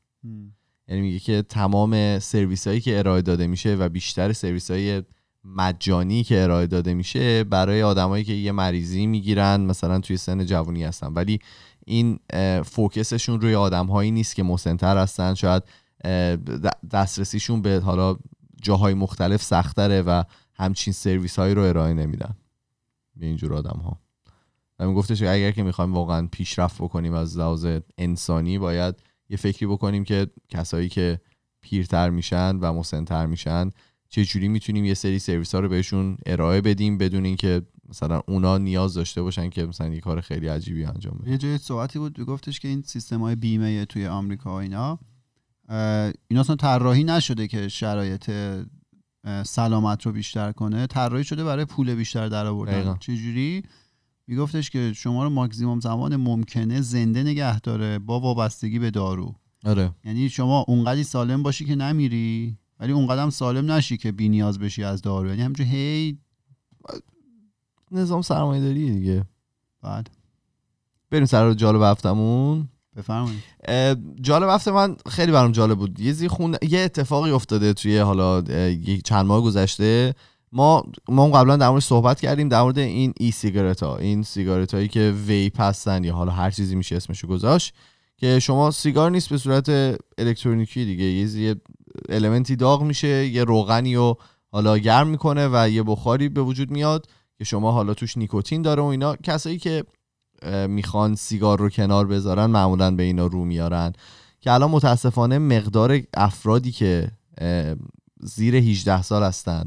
یعنی 0.89 1.01
میگه 1.01 1.19
که 1.19 1.43
تمام 1.43 2.19
سرویس 2.19 2.67
هایی 2.67 2.81
که 2.81 2.99
ارائه 2.99 3.23
داده 3.23 3.47
میشه 3.47 3.75
و 3.75 3.89
بیشتر 3.89 4.33
سرویس 4.33 4.71
های 4.71 5.03
مجانی 5.45 6.25
که 6.25 6.43
ارائه 6.43 6.67
داده 6.67 6.95
میشه 6.95 7.45
برای 7.45 7.83
آدمایی 7.83 8.25
که 8.25 8.33
یه 8.33 8.53
مریضی 8.53 9.07
می‌گیرن 9.07 9.61
مثلا 9.61 9.99
توی 10.01 10.17
سن 10.17 10.47
جوانی 10.47 10.85
هستن. 10.85 11.13
ولی 11.13 11.39
این 11.87 12.19
فوکسشون 12.65 13.41
روی 13.41 13.55
آدم 13.55 13.87
هایی 13.87 14.11
نیست 14.11 14.37
که 14.37 14.43
مسنتر 14.43 14.99
هستن. 14.99 15.35
شاید 15.35 15.63
دسترسیشون 16.93 17.63
به 17.63 17.81
حالا 17.85 18.17
جاهای 18.63 18.95
مختلف 18.95 19.43
سختره 19.43 20.03
و 20.03 20.23
همچین 20.55 20.93
سرویس 20.93 21.39
هایی 21.39 21.55
رو 21.55 21.63
ارائه 21.63 21.95
نمیدن 21.95 22.35
به 23.17 23.27
اینجور 23.27 23.55
آدم 23.55 23.81
ها 23.85 24.01
و 24.79 24.89
میگفتش 24.89 25.21
که 25.21 25.31
اگر 25.31 25.51
که 25.51 25.63
می‌خوایم 25.63 25.95
واقعا 25.95 26.29
پیشرفت 26.33 26.83
بکنیم 26.83 27.13
از 27.13 27.39
لحاظ 27.39 27.67
انسانی 27.99 28.59
باید 28.59 28.95
یه 29.29 29.37
فکری 29.37 29.67
بکنیم 29.67 30.05
که 30.05 30.27
کسایی 30.49 30.89
که 30.89 31.21
پیرتر 31.61 32.11
میشن 32.11 32.57
و 32.57 32.73
مسنتر 32.73 33.27
میشن 33.27 33.71
چه 34.09 34.25
جوری 34.25 34.49
می‌تونیم 34.49 34.85
یه 34.85 34.95
سری 34.95 35.19
سرویس 35.19 35.55
ها 35.55 35.61
رو 35.61 35.69
بهشون 35.69 36.17
ارائه 36.27 36.61
بدیم 36.61 36.99
بدون 36.99 37.25
اینکه 37.25 37.63
مثلا 37.89 38.23
اونا 38.29 38.59
نیاز 38.59 38.95
داشته 38.95 39.23
باشن 39.23 39.51
که 39.51 39.67
مثلا 39.67 39.89
یه 39.89 40.01
کار 40.01 40.21
خیلی 40.21 40.49
عجیبی 40.49 40.85
انجام 40.85 41.19
بدن 41.19 41.31
یه 41.31 41.39
جای 41.39 41.59
صحبتی 41.59 41.99
بود 41.99 42.21
گفتش 42.21 42.61
که 42.61 42.69
این 42.69 42.83
سیستم 42.83 43.21
های 43.21 43.35
بیمه 43.35 43.85
توی 43.85 44.07
آمریکا 44.07 44.51
و 44.51 44.59
اینا 44.59 44.99
اینا 46.29 46.41
اصلا 46.41 46.57
طراحی 46.57 47.05
نشده 47.05 47.49
که 47.49 47.69
شرایط 47.69 48.31
سلامت 49.45 50.07
رو 50.07 50.13
بیشتر 50.13 50.53
کنه 50.53 50.87
طراحی 50.87 51.25
شده 51.25 51.45
برای 51.45 51.65
پول 51.65 51.95
بیشتر 51.95 52.29
در 52.29 52.47
آوردن. 52.47 52.97
چجوری؟ 53.01 53.63
میگفتش 54.27 54.71
که 54.71 54.93
شما 54.93 55.25
رو 55.25 55.31
ماکسیموم 55.31 55.81
زمان 55.81 56.17
ممکنه 56.17 56.81
زنده 56.81 57.23
نگه 57.23 57.61
داره 57.61 57.99
با 57.99 58.21
وابستگی 58.21 58.79
به 58.79 58.91
دارو. 58.91 59.35
آره. 59.65 59.91
یعنی 60.05 60.29
شما 60.29 60.65
اونقدی 60.69 61.05
سالم 61.05 61.43
باشی 61.43 61.65
که 61.65 61.75
نمیری 61.75 62.59
ولی 62.81 62.93
اونقدر 62.93 63.31
سالم 63.31 63.73
نشی 63.73 63.97
که 63.97 64.13
بی 64.13 64.29
نیاز 64.29 64.59
بشی 64.59 64.85
از 64.85 65.03
دارو. 65.03 65.29
یعنی 65.29 65.43
همینجور 65.43 65.67
هی 65.67 66.19
نظام 67.91 68.23
سرمایه 68.23 68.63
داری 68.63 68.91
دیگه. 68.91 69.25
بعد؟ 69.83 70.11
بریم 71.11 71.25
سر 71.25 71.53
جالب 71.53 71.83
هفتمون. 71.83 72.69
بفرمایید. 72.97 73.43
جالب 74.21 74.49
هفته 74.49 74.71
من 74.71 74.97
خیلی 75.09 75.33
برام 75.33 75.53
جالب 75.53 75.79
بود. 75.79 76.01
یه 76.01 76.29
خون 76.29 76.57
یه 76.63 76.81
اتفاقی 76.81 77.31
افتاده 77.31 77.73
توی 77.73 77.99
حالا 77.99 78.43
چند 79.05 79.27
ماه 79.27 79.43
گذشته. 79.43 80.15
ما 80.53 80.83
ما 81.09 81.29
قبلا 81.29 81.57
در 81.57 81.69
مورد 81.69 81.83
صحبت 81.83 82.21
کردیم 82.21 82.49
در 82.49 82.63
مورد 82.63 82.79
این 82.79 83.13
ای 83.21 83.31
سیگارت 83.31 83.83
ها 83.83 83.97
این 83.97 84.23
سیگارت 84.23 84.75
هایی 84.75 84.89
که 84.89 85.15
ویپ 85.27 85.61
هستن 85.61 86.05
یا 86.05 86.15
حالا 86.15 86.33
هر 86.33 86.51
چیزی 86.51 86.75
میشه 86.75 86.97
اسمشو 86.97 87.27
گذاشت 87.27 87.75
که 88.17 88.41
شما 88.41 88.71
سیگار 88.71 89.11
نیست 89.11 89.29
به 89.29 89.39
صورت 89.39 89.69
الکترونیکی 90.19 90.85
دیگه. 90.85 91.05
یه 91.05 91.57
المنتی 92.09 92.57
داغ 92.57 92.83
میشه 92.83 93.27
یه 93.27 93.45
روغنی 93.45 93.95
رو 93.95 94.19
حالا 94.53 94.79
گرم 94.79 95.09
می‌کنه 95.09 95.49
و 95.53 95.69
یه 95.69 95.83
بخاری 95.83 96.29
به 96.29 96.43
وجود 96.43 96.71
میاد 96.71 97.07
که 97.39 97.45
شما 97.45 97.73
حالا 97.73 97.95
توش 97.95 98.17
نیکوتین 98.17 98.63
داره 98.63 98.83
و 98.83 98.87
اینا. 98.87 99.17
کسایی 99.17 99.59
که 99.59 99.85
می‌خوان 100.69 101.15
سیگار 101.15 101.59
رو 101.59 101.69
کنار 101.69 102.07
بذارن 102.07 102.47
معمولا 102.47 102.91
به 102.91 103.03
اینا 103.03 103.27
رو 103.27 103.45
میارن. 103.45 103.93
که 104.41 104.53
الان 104.53 104.71
متاسفانه 104.71 105.39
مقدار 105.39 106.01
افرادی 106.15 106.73
که 106.73 107.11
زیر 108.21 108.57
18 108.57 109.03
سال 109.03 109.23
هستن 109.23 109.65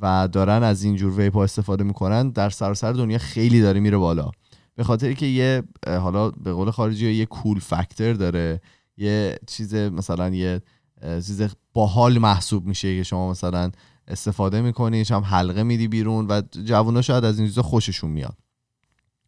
و 0.00 0.28
دارن 0.32 0.62
از 0.62 0.82
اینجور 0.82 1.20
ویپ 1.20 1.36
استفاده 1.36 1.84
می‌کنن 1.84 2.30
در 2.30 2.50
سراسر 2.50 2.92
دنیا 2.92 3.18
خیلی 3.18 3.60
داره 3.60 3.80
میره 3.80 3.96
بالا. 3.96 4.30
به 4.74 4.84
خاطر 4.84 5.12
که 5.12 5.26
یه 5.26 5.62
حالا 5.86 6.30
به 6.30 6.52
قول 6.52 6.70
خارجی 6.70 7.12
یه 7.12 7.26
کول 7.26 7.58
فکتر 7.58 8.12
داره. 8.12 8.60
یه 8.96 9.38
چیز 9.46 9.74
مثلا 9.74 10.28
یه 10.28 10.60
چیز 11.02 11.42
باحال 11.72 12.18
محسوب 12.18 12.66
میشه 12.66 12.96
که 12.96 13.02
شما 13.02 13.30
مثلا 13.30 13.70
استفاده 14.08 14.60
می‌کنی 14.60 15.02
هم 15.10 15.22
حلقه 15.22 15.62
میدی 15.62 15.88
بیرون 15.88 16.26
و 16.26 16.42
جوونا 16.64 17.02
شاید 17.02 17.24
از 17.24 17.38
این 17.38 17.48
چیزا 17.48 17.62
خوششون 17.62 18.10
میاد. 18.10 18.36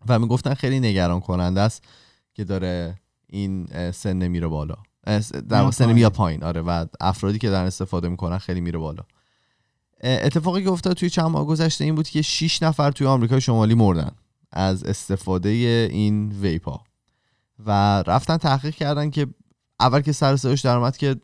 و 0.08 0.18
می‌گفتن 0.18 0.54
خیلی 0.54 0.80
نگران 0.80 1.20
کننده 1.20 1.60
است 1.60 1.84
که 2.34 2.44
داره 2.44 2.98
این 3.26 3.68
سن 3.90 4.28
میره 4.28 4.46
بالا. 4.46 4.76
در 5.48 5.70
سن 5.70 5.92
میاد 5.92 6.12
پایین. 6.12 6.42
آره 6.42 6.60
و 6.60 6.86
افرادی 7.00 7.38
که 7.38 7.50
دارن 7.50 7.66
استفاده 7.66 8.08
می‌کنن 8.08 8.38
خیلی 8.38 8.60
میره 8.60 8.78
بالا. 8.78 9.02
اتفاقی 10.02 10.62
که 10.62 10.70
افتاد 10.70 10.96
توی 10.96 11.10
چند 11.10 11.26
ماه 11.26 11.46
گذشته 11.46 11.84
این 11.84 11.94
بود 11.94 12.08
که 12.08 12.22
6 12.22 12.62
نفر 12.62 12.90
توی 12.90 13.06
آمریکای 13.06 13.40
شمالی 13.40 13.74
مردن 13.74 14.10
از 14.52 14.84
استفاده 14.84 15.48
این 15.92 16.32
ویپا. 16.32 16.80
و 17.66 18.02
رفتن 18.06 18.36
تحقیق 18.36 18.74
کردن 18.74 19.10
که 19.10 19.26
اول 19.80 20.00
که 20.00 20.12
سر 20.12 20.36
صداش 20.36 20.60
در 20.60 20.76
اومد 20.76 20.96
که 20.96 21.16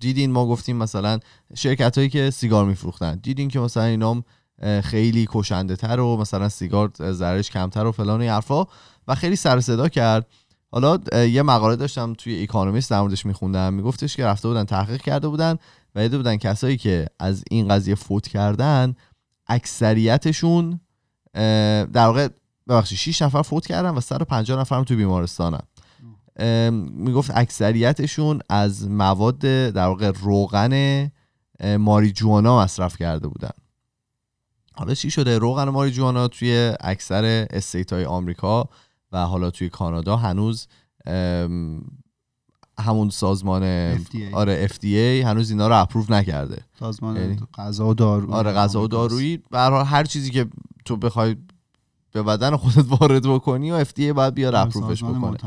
دیدین 0.00 0.32
ما 0.32 0.46
گفتیم 0.46 0.76
مثلا 0.76 1.18
شرکت 1.54 1.98
هایی 1.98 2.10
که 2.10 2.30
سیگار 2.30 2.64
میفروختن. 2.64 3.16
دیدین 3.16 3.48
که 3.48 3.60
مثلا 3.60 3.84
اینام 3.84 4.24
خیلی 4.84 5.26
کشنده 5.30 5.76
تر 5.76 6.00
و 6.00 6.16
مثلا 6.16 6.48
سیگار 6.48 6.90
زرش 7.12 7.50
کمتر 7.50 7.86
و 7.86 7.92
فلان 7.92 8.22
و 8.22 8.30
حرفا. 8.30 8.64
و 9.08 9.14
خیلی 9.14 9.36
سر 9.36 9.60
صدا 9.60 9.88
کرد. 9.88 10.26
حالا 10.72 10.98
یه 11.24 11.42
مقاله 11.42 11.76
داشتم 11.76 12.14
توی 12.14 12.42
اکانومیست 12.42 12.90
در 12.90 13.00
موردش 13.00 13.26
میخوندم. 13.26 13.74
میگفتش 13.74 14.16
که 14.16 14.26
رفته 14.26 14.48
بودن 14.48 14.64
تحقیق 14.64 15.02
کرده 15.02 15.28
بودن 15.28 15.58
و 15.94 16.02
دیده 16.02 16.16
بودن 16.16 16.36
کسایی 16.36 16.76
که 16.76 17.06
از 17.18 17.44
این 17.50 17.68
قضیه 17.68 17.94
فوت 17.94 18.28
کردن 18.28 18.94
اکثریتشون 19.46 20.80
در 21.34 22.06
واقع 22.06 22.28
ببخشید 22.68 22.98
6 22.98 23.22
نفر 23.22 23.42
فوت 23.42 23.66
کردن 23.66 23.90
و 23.90 24.00
150 24.00 24.60
نفر 24.60 24.76
هم 24.76 24.84
تو 24.84 24.96
بیمارستانن. 24.96 25.62
می‌گفت 26.80 27.30
اکثریتشون 27.34 28.40
از 28.48 28.88
مواد 28.88 29.38
در 29.38 29.86
واقع 29.86 30.10
روغن 30.10 31.10
ماریجوانا 31.78 32.60
مصرف 32.60 32.96
کرده 32.96 33.28
بودن. 33.28 33.50
حالا 34.74 34.94
چی 34.94 35.10
شده؟ 35.10 35.38
روغن 35.38 35.68
ماریجوانا 35.68 36.28
توی 36.28 36.72
اکثر 36.80 37.46
استیت 37.50 37.92
های 37.92 38.04
آمریکا 38.04 38.68
و 39.12 39.26
حالا 39.26 39.50
توی 39.50 39.68
کانادا 39.68 40.16
هنوز 40.16 40.66
همون 42.80 43.10
سازمان 43.10 43.94
FDA. 43.98 44.34
آره 44.34 44.68
FDA 44.68 45.24
هنوز 45.26 45.50
اینا 45.50 45.68
رو 45.68 45.80
اپروف 45.80 46.10
نکرده. 46.10 46.62
سازمان 46.78 47.16
یعنی 47.16 47.38
غذا 47.54 47.86
و 47.88 47.94
دارو 47.94 48.32
آره 48.32 48.52
غذا 48.52 48.82
و 48.82 48.88
دارویی. 48.88 49.42
به 49.50 49.58
هر 49.58 50.04
چیزی 50.04 50.30
که 50.30 50.46
تو 50.84 50.96
بخوای 50.96 51.36
به 52.12 52.22
بدن 52.22 52.56
خودت 52.56 52.86
وارد 53.00 53.22
بکنی 53.26 53.70
و 53.70 53.84
FDA 53.84 54.00
باید 54.00 54.34
بیاد 54.34 54.54
اپروفش 54.54 55.04
بکنه. 55.04 55.38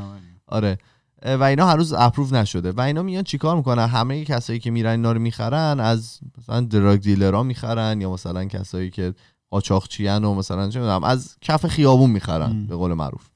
آره. 0.47 0.77
و 1.25 1.43
اینا 1.43 1.67
هنوز 1.67 1.93
اپروف 1.93 2.33
نشده. 2.33 2.71
و 2.71 2.81
اینا 2.81 3.03
میان 3.03 3.23
چیکار 3.23 3.55
می‌کنن؟ 3.55 3.87
همه 3.87 4.25
کسایی 4.25 4.59
که 4.59 4.71
میرن 4.71 4.91
اینا 4.91 5.11
رو 5.11 5.19
می‌خرن 5.19 5.79
از 5.79 6.19
مثلا 6.37 6.61
دراگ 6.61 6.99
دیلرها 6.99 7.43
می‌خرن 7.43 8.01
یا 8.01 8.13
مثلا 8.13 8.45
کسایی 8.45 8.89
که 8.89 9.13
قاچاقچیان 9.49 10.23
و 10.23 10.33
مثلا 10.33 10.69
چه 10.69 10.79
می‌دونم 10.79 11.03
از 11.03 11.37
کف 11.41 11.67
خیابون 11.67 12.09
می‌خرن 12.09 12.65
به 12.65 12.75
قول 12.75 12.93
معروف. 12.93 13.29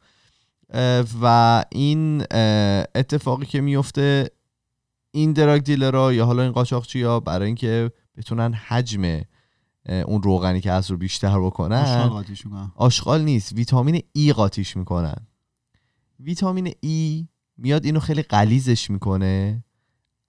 و 1.21 1.65
این 1.71 2.23
اتفاقی 2.95 3.45
که 3.45 3.61
میفته 3.61 4.31
این 5.11 5.33
دراگ 5.33 5.63
دیلرها 5.63 6.13
یا 6.13 6.25
حالا 6.25 6.43
این 6.43 6.51
قاچاقچی 6.51 7.03
ها 7.03 7.19
برای 7.19 7.45
اینکه 7.45 7.91
بتونن 8.17 8.53
حجم 8.53 9.21
اون 10.05 10.23
روغنی 10.23 10.61
که 10.61 10.71
از 10.71 10.91
رو 10.91 10.97
بیشتر 10.97 11.39
بکنن 11.39 11.83
آشغال 12.75 13.21
نیست 13.21 13.53
ویتامین 13.53 14.03
ای 14.13 14.33
قاطیش 14.33 14.77
می‌کنن. 14.77 15.27
ویتامین 16.19 16.73
ای 16.79 17.27
میاد 17.57 17.85
اینو 17.85 17.99
خیلی 17.99 18.21
قلیزش 18.21 18.89
می‌کنه 18.89 19.63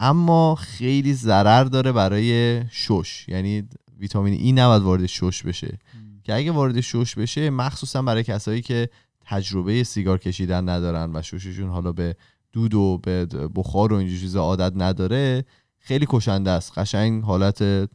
اما 0.00 0.54
خیلی 0.54 1.14
ضرر 1.14 1.64
داره 1.64 1.92
برای 1.92 2.62
شش. 2.70 3.28
یعنی 3.28 3.68
ویتامین 3.98 4.34
ای 4.34 4.52
نباید 4.52 4.82
وارد 4.82 5.06
شش 5.06 5.42
بشه. 5.42 5.78
که 6.24 6.34
اگه 6.34 6.52
وارد 6.52 6.80
شش 6.80 7.14
بشه 7.14 7.50
مخصوصا 7.50 8.02
برای 8.02 8.22
کسایی 8.22 8.62
که 8.62 8.88
تجربه 9.20 9.84
سیگار 9.84 10.18
کشیدن 10.18 10.68
ندارن 10.68 11.16
و 11.16 11.22
شوششون 11.22 11.68
حالا 11.68 11.92
به 11.92 12.16
دود 12.52 12.74
و 12.74 12.98
به 12.98 13.26
بخار 13.54 13.92
و 13.92 13.96
اینجور 13.96 14.18
چیزا 14.18 14.40
عادت 14.40 14.72
نداره 14.76 15.44
خیلی 15.78 16.06
کشنده 16.08 16.50
است. 16.50 16.78
قشنگ 16.78 17.24
حالت 17.24 17.88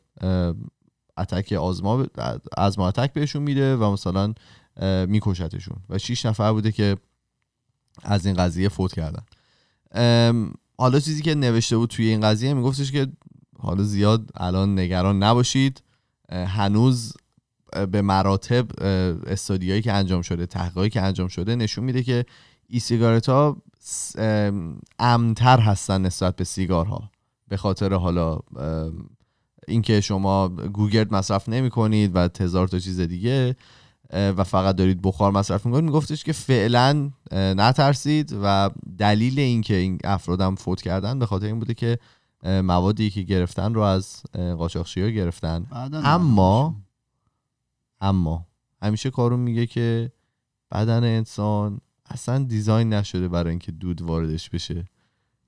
اتک 1.18 1.54
آزما 1.54 2.88
اتک 2.88 3.14
بهشون 3.14 3.44
میده 3.44 3.76
و 3.76 3.92
مثلا 3.92 4.34
میکشتشون. 5.08 5.78
و 5.90 5.98
6 5.98 6.26
نفر 6.26 6.52
بوده 6.52 6.72
که 6.72 6.98
از 8.02 8.26
این 8.26 8.36
قضیه 8.36 8.70
فوت 8.70 8.94
کردن. 8.94 9.24
حالا 10.78 11.00
چیزی 11.00 11.22
که 11.22 11.36
نوشته 11.36 11.78
بود 11.78 11.90
توی 11.90 12.08
این 12.08 12.22
قضیه 12.22 12.54
میگفتش 12.54 12.92
که 12.92 13.08
حالا 13.60 13.84
زیاد 13.84 14.30
الان 14.36 14.80
نگران 14.80 15.24
نباشید. 15.24 15.84
هنوز 16.30 17.14
به 17.92 18.02
مراتب 18.02 18.68
استادیایی 19.28 19.82
که 19.82 19.94
انجام 19.94 20.22
شده 20.22 20.46
تحقیقاتی 20.46 20.90
که 20.90 21.02
انجام 21.02 21.28
شده 21.28 21.56
نشون 21.56 21.84
میده 21.84 22.04
که 22.04 22.26
ای 22.68 22.80
سیگارت 22.80 23.30
ها 23.30 23.58
امتر 25.00 25.60
هستن 25.60 26.02
نسبت 26.02 26.36
به 26.36 26.44
سیگارها. 26.44 27.10
به 27.48 27.58
خاطر 27.58 27.94
حالا 27.94 28.40
اینکه 29.68 30.02
شما 30.02 30.50
گوگرد 30.50 31.14
مصرف 31.14 31.50
نمی 31.50 31.70
کنید 31.70 32.12
و 32.16 32.30
هزار 32.40 32.68
تا 32.68 32.80
چیز 32.80 33.00
دیگه. 33.00 33.56
و 34.14 34.44
فقط 34.44 34.76
دارید 34.76 35.02
بخار 35.02 35.32
مصرف 35.32 35.66
می‌کنید. 35.66 35.84
میگفتش 35.84 36.24
که 36.24 36.34
فعلا 36.34 37.12
نترسید 37.32 38.38
و 38.44 38.70
دلیل 38.98 39.40
اینکه 39.40 39.76
این 39.76 40.00
افرادم 40.04 40.56
فوت 40.56 40.82
کردن 40.82 41.20
به 41.20 41.26
خاطر 41.26 41.46
این 41.46 41.60
بوده 41.60 41.74
که 41.74 42.00
موادی 42.44 43.10
که 43.10 43.22
گرفتن 43.22 43.74
رو 43.74 43.82
از 43.82 44.24
قاچاقچی 44.34 45.02
ها 45.02 45.10
گرفتن. 45.10 45.66
اما 46.04 46.76
اما 48.02 48.46
همیشه 48.82 49.10
کارون 49.10 49.40
میگه 49.40 49.66
که 49.66 50.12
بدن 50.72 51.04
انسان 51.04 51.82
اصلا 52.06 52.44
دیزاین 52.44 52.94
نشده 52.94 53.28
برای 53.28 53.50
اینکه 53.50 53.72
دود 53.72 54.02
واردش 54.02 54.50
بشه. 54.50 54.86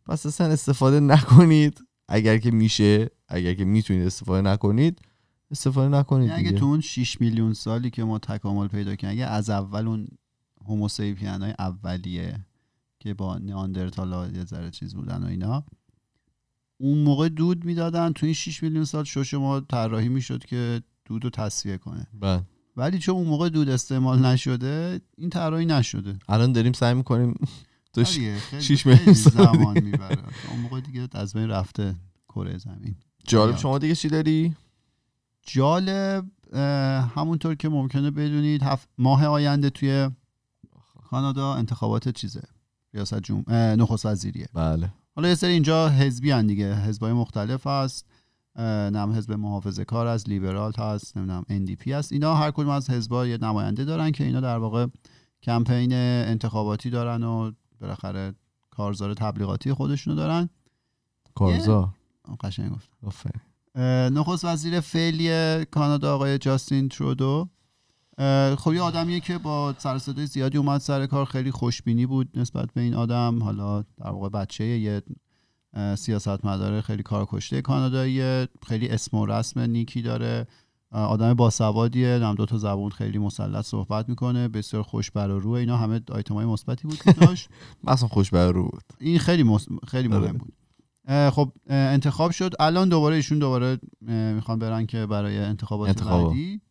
پس 0.06 0.25
اصلا 0.25 0.47
استفاده 0.47 0.99
نکنید. 0.99 1.82
اگر 2.08 2.38
که 2.38 2.51
میشه 2.51 3.10
اگر 3.28 3.54
که 3.54 3.65
می‌تونید 3.65 4.08
استفاده 4.08 4.41
نکنید 4.41 5.01
استفاده 5.56 5.98
نکنید 5.98 6.32
اگه 6.32 6.44
دیگه. 6.50 6.60
تو 6.60 6.65
اون 6.65 6.82
6 6.82 7.22
میلیون 7.22 7.54
سالی 7.54 7.89
که 7.89 8.04
ما 8.04 8.20
تکامل 8.20 8.68
پیدا 8.68 8.96
کردیم 8.96 9.18
اگه 9.20 9.26
از 9.32 9.50
اول 9.50 9.88
اون 9.88 10.08
هوموسیپین 10.65 11.28
های 11.41 11.54
اولیه 11.60 12.46
که 13.00 13.13
با 13.13 13.38
نیاندرتالا 13.38 14.28
یه 14.28 14.46
ذره 14.46 14.72
چیز 14.72 14.96
بودن 14.96 15.24
و 15.24 15.28
اینا 15.28 15.63
اون 16.78 16.98
موقع 17.04 17.30
دود 17.30 17.65
می‌دادن 17.65 18.12
تو 18.13 18.26
این 18.26 18.34
6 18.36 18.63
میلیون 18.63 18.86
سال 18.86 19.04
شش 19.04 19.34
ما 19.34 19.60
طراحی 19.60 20.10
می‌شد 20.10 20.46
که 20.46 20.82
دود 21.06 21.24
رو 21.24 21.30
تصفیه 21.30 21.78
کنه. 21.78 22.08
بله. 22.20 22.41
ولی 22.78 23.00
چون 23.00 23.15
اون 23.15 23.28
موقع 23.28 23.50
دود 23.50 23.70
استعمال 23.70 24.26
نشده 24.26 25.02
این 25.18 25.30
طراحی 25.30 25.65
نشده. 25.65 26.20
الان 26.30 26.52
داریم 26.52 26.74
سعی 26.74 26.94
می‌کنیم 26.94 27.34
تو 27.94 28.04
ش- 28.04 28.20
آره، 28.20 28.39
خیلی- 28.39 28.62
شیش 28.62 28.84
خیلی 28.84 28.96
میلیون 28.96 29.15
سال 29.15 29.34
زمان 29.54 29.84
می‌بره. 29.84 30.24
اون 30.52 30.60
موقع 30.60 30.80
دیگه 30.82 31.08
از 31.12 31.34
بین 31.34 31.50
رفته 31.50 31.96
کره 32.30 32.58
زمین. 32.58 32.96
جالب. 33.28 33.58
شما 33.58 33.78
دیگه 33.78 33.96
چی 33.96 34.08
داری؟ 34.10 34.56
جالب 35.46 36.26
همونطور 37.16 37.56
که 37.56 37.70
ممکنه 37.70 38.12
بدونید 38.12 38.64
هفت 38.64 38.90
ماه 38.98 39.26
آینده 39.26 39.70
توی 39.70 40.10
کانادا 41.10 41.54
انتخابات 41.54 42.10
چیزه؟ 42.10 42.44
ریاست 42.94 43.20
جمهور 43.20 43.76
نخست 43.76 44.06
وزیریه. 44.06 44.48
بله. 44.54 44.94
حالا 45.16 45.30
یه 45.30 45.36
سری 45.36 45.54
اینجا 45.54 45.90
حزبی 45.90 46.32
هن 46.32 46.48
دیگه 46.48 46.76
حزبای 46.76 47.14
مختلف 47.14 47.68
هست 47.68 48.06
نم 48.56 49.14
حزب 49.16 49.32
محافظه 49.32 49.86
کار 49.86 50.08
هست 50.08 50.30
لیبرال 50.30 50.74
هست 50.78 51.18
نمی‌دونم 51.18 51.44
NDP 51.50 51.88
هست. 51.88 52.12
اینا 52.12 52.36
هر 52.36 52.52
کدوم 52.52 52.70
از 52.70 52.90
حزبا 52.90 53.28
یه 53.28 53.38
نماینده 53.38 53.86
دارن 53.86 54.12
که 54.12 54.24
اینا 54.24 54.40
در 54.40 54.58
واقع 54.58 54.88
کمپین 55.44 55.94
انتخاباتی 55.94 56.90
دارن 56.90 57.24
و 57.24 57.52
بالاخره 57.82 58.34
کارزار 58.70 59.14
تبلیغاتی 59.14 59.74
خودشونو 59.74 60.16
دارن. 60.16 60.50
کارزار. 61.36 61.90
قشنگ 62.42 62.72
گفت. 63.04 63.28
نخست 64.12 64.46
وزیر 64.46 64.80
فعلی 64.80 65.66
کانادا 65.66 66.16
آقای 66.16 66.38
جاستین 66.38 66.90
ترودو. 66.90 67.50
خب 68.58 68.74
یه 68.74 68.82
آدمیه 68.82 69.20
که 69.20 69.38
با 69.38 69.76
سر 69.78 69.96
و 69.96 70.00
صدای 70.00 70.26
زیادی 70.26 70.58
اومد 70.58 70.82
سر 70.82 71.06
کار 71.06 71.26
خیلی 71.26 71.52
خوشبینی 71.52 72.06
بود 72.06 72.30
نسبت 72.36 72.74
به 72.74 72.82
این 72.82 72.94
آدم. 72.94 73.44
حالا 73.44 73.82
در 73.82 74.10
واقع 74.10 74.30
بچه 74.30 74.64
یه 74.64 75.02
سیاست 75.96 76.46
مداره 76.46 76.82
خیلی 76.82 77.04
کار 77.04 77.28
کشته 77.30 77.62
کانادایی 77.62 78.48
خیلی 78.68 78.88
اسم 78.88 79.18
و 79.18 79.26
رسم 79.26 79.60
نیکی 79.60 80.02
داره. 80.02 80.48
آدم 80.92 81.34
باسوادیه 81.34 82.20
نم 82.20 82.36
دو 82.36 82.46
تا 82.46 82.58
زبون 82.58 82.90
خیلی 82.90 83.18
مسلط 83.18 83.66
صحبت 83.66 84.10
می‌کنه 84.10 84.48
بسیار 84.48 84.84
خوش 84.84 85.12
بر 85.12 85.30
و 85.30 85.40
روی 85.40 85.60
اینا 85.60 85.78
همه 85.78 86.02
آیتم 86.12 86.34
های 86.34 86.46
مثبتی 86.46 86.88
بود 86.88 87.02
که 87.02 87.12
داشت. 87.12 87.50
مثلا 87.84 88.08
خوش 88.08 88.30
بر 88.30 88.52
رو 88.52 88.64
بود. 88.64 88.84
این 89.00 89.20
خیلی 89.20 89.44
مس... 89.44 89.68
خیلی 89.88 90.14
آره. 90.14 90.20
مهم 90.20 90.38
بود. 90.38 90.54
اه، 90.54 90.64
خب 91.08 91.52
انتخاب 91.70 92.32
شد. 92.32 92.54
الان 92.60 92.89
دوباره 92.89 93.15
ایشون 93.15 93.39
دوباره 93.39 93.80
می‌خوان 94.36 94.60
برن 94.60 94.86
که 94.86 95.06
برای 95.06 95.38
انتخابات 95.38 95.89
انتخابا. 95.89 96.30
بعدی. 96.30 96.62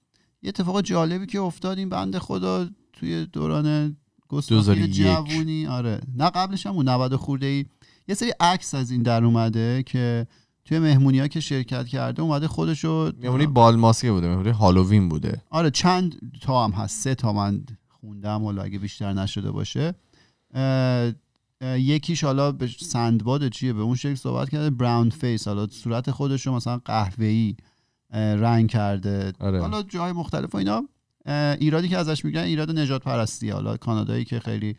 یه 0.42 0.48
اتفاق 0.48 0.80
جالبی 0.80 1.26
که 1.26 1.40
افتاد 1.40 1.78
این 1.78 1.88
بنده 1.88 2.18
خدا 2.18 2.68
توی 2.92 3.26
دوران 3.26 3.96
گستاخی 4.28 4.86
2001. 4.86 4.94
جوونی. 4.94 5.66
آره. 5.66 6.00
نه 6.16 6.30
قبلش 6.30 6.66
هم 6.66 6.74
اون 6.74 6.88
90 6.88 7.16
خورده 7.16 7.46
ای 7.46 7.64
یه 8.08 8.14
سری 8.14 8.32
عکس 8.40 8.74
از 8.74 8.90
این 8.90 9.02
در 9.02 9.24
اومده 9.24 9.82
که 9.82 10.26
توی 10.64 10.78
مهمونی 10.78 11.18
ها 11.18 11.28
که 11.28 11.40
شرکت 11.40 11.86
کرده 11.86 12.22
اومده 12.22 12.48
خودشو 12.48 13.12
مهمونی 13.22 13.46
بال 13.46 13.76
ماسکه 13.76 14.12
بوده 14.12 14.28
مهمونی 14.28 14.50
هالووین 14.50 15.08
بوده. 15.08 15.42
آره 15.50 15.70
چند 15.70 16.32
تا 16.42 16.64
هم 16.64 16.70
هست. 16.70 17.02
سه 17.02 17.14
تا 17.14 17.32
من 17.32 17.64
خوندم 17.88 18.44
ولی 18.44 18.60
اگه 18.60 18.78
بیشتر 18.78 19.12
نشده 19.12 19.50
باشه. 19.50 19.94
یکیش 21.64 22.24
حالا 22.24 22.52
به 22.52 22.66
سندباد 22.66 23.48
چیه؟ 23.48 23.72
به 23.72 23.82
اون 23.82 23.94
شکل 23.94 24.14
صحبت 24.14 24.50
کرده. 24.50 24.70
brownface 24.70 25.48
حالا 25.48 25.66
صورت 25.66 26.10
خودش 26.10 26.46
رو 26.46 26.54
مثلا 26.54 26.80
قهوه‌ای 26.84 27.56
رنگ 28.12 28.70
کرده. 28.70 29.32
آره. 29.40 29.60
حالا 29.60 29.82
جای 29.82 30.12
مختلف 30.12 30.54
و 30.54 30.58
اینا. 30.58 30.88
ایرادی 31.60 31.88
که 31.88 31.98
ازش 31.98 32.24
میگن 32.24 32.40
ایراد 32.40 32.78
نژاد 32.78 33.02
پرستی. 33.02 33.50
حالا 33.50 33.76
کانادایی 33.76 34.24
که 34.24 34.40
خیلی 34.40 34.76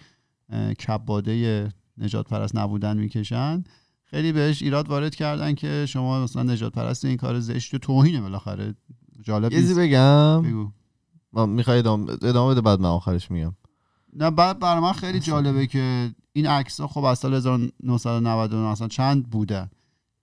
کباده 0.88 1.70
نژاد 1.98 2.30
پرست 2.30 2.56
نبودن 2.56 2.98
می‌کشن. 2.98 3.64
خیلی 4.04 4.32
بهش 4.32 4.62
ایراد 4.62 4.90
وارد 4.90 5.16
کردن 5.16 5.56
که 5.56 5.86
شما 5.86 6.24
مثلا 6.24 6.44
نژاد 6.44 6.74
پرست 6.74 7.06
این 7.06 7.18
کار 7.18 7.40
زشت 7.40 7.74
و 7.74 7.78
توهینه 7.78 8.22
بالاخره. 8.22 8.76
جالب 9.22 9.50
چیزی 9.50 9.68
نیست. 9.68 9.80
بگم. 9.80 10.42
بگو. 10.42 10.72
می‌خوای 11.46 11.78
ادامه 11.78 12.12
ادامه 12.12 12.52
بده 12.52 12.62
بعد 12.62 12.80
من 12.80 12.90
آخرش 12.90 13.32
میگم. 13.32 13.56
نه 14.14 14.32
بعد 14.32 14.60
برای 14.60 14.82
من 14.82 14.92
خیلی 14.92 15.20
جالبه 15.20 15.68
که 15.68 16.12
این 16.36 16.48
عکس 16.48 16.80
ها 16.82 16.88
خب 16.88 17.04
از 17.04 17.20
سال 17.20 17.34
1999 17.34 18.72
مثلا 18.72 18.88
چند 18.88 19.30
بوده 19.30 19.70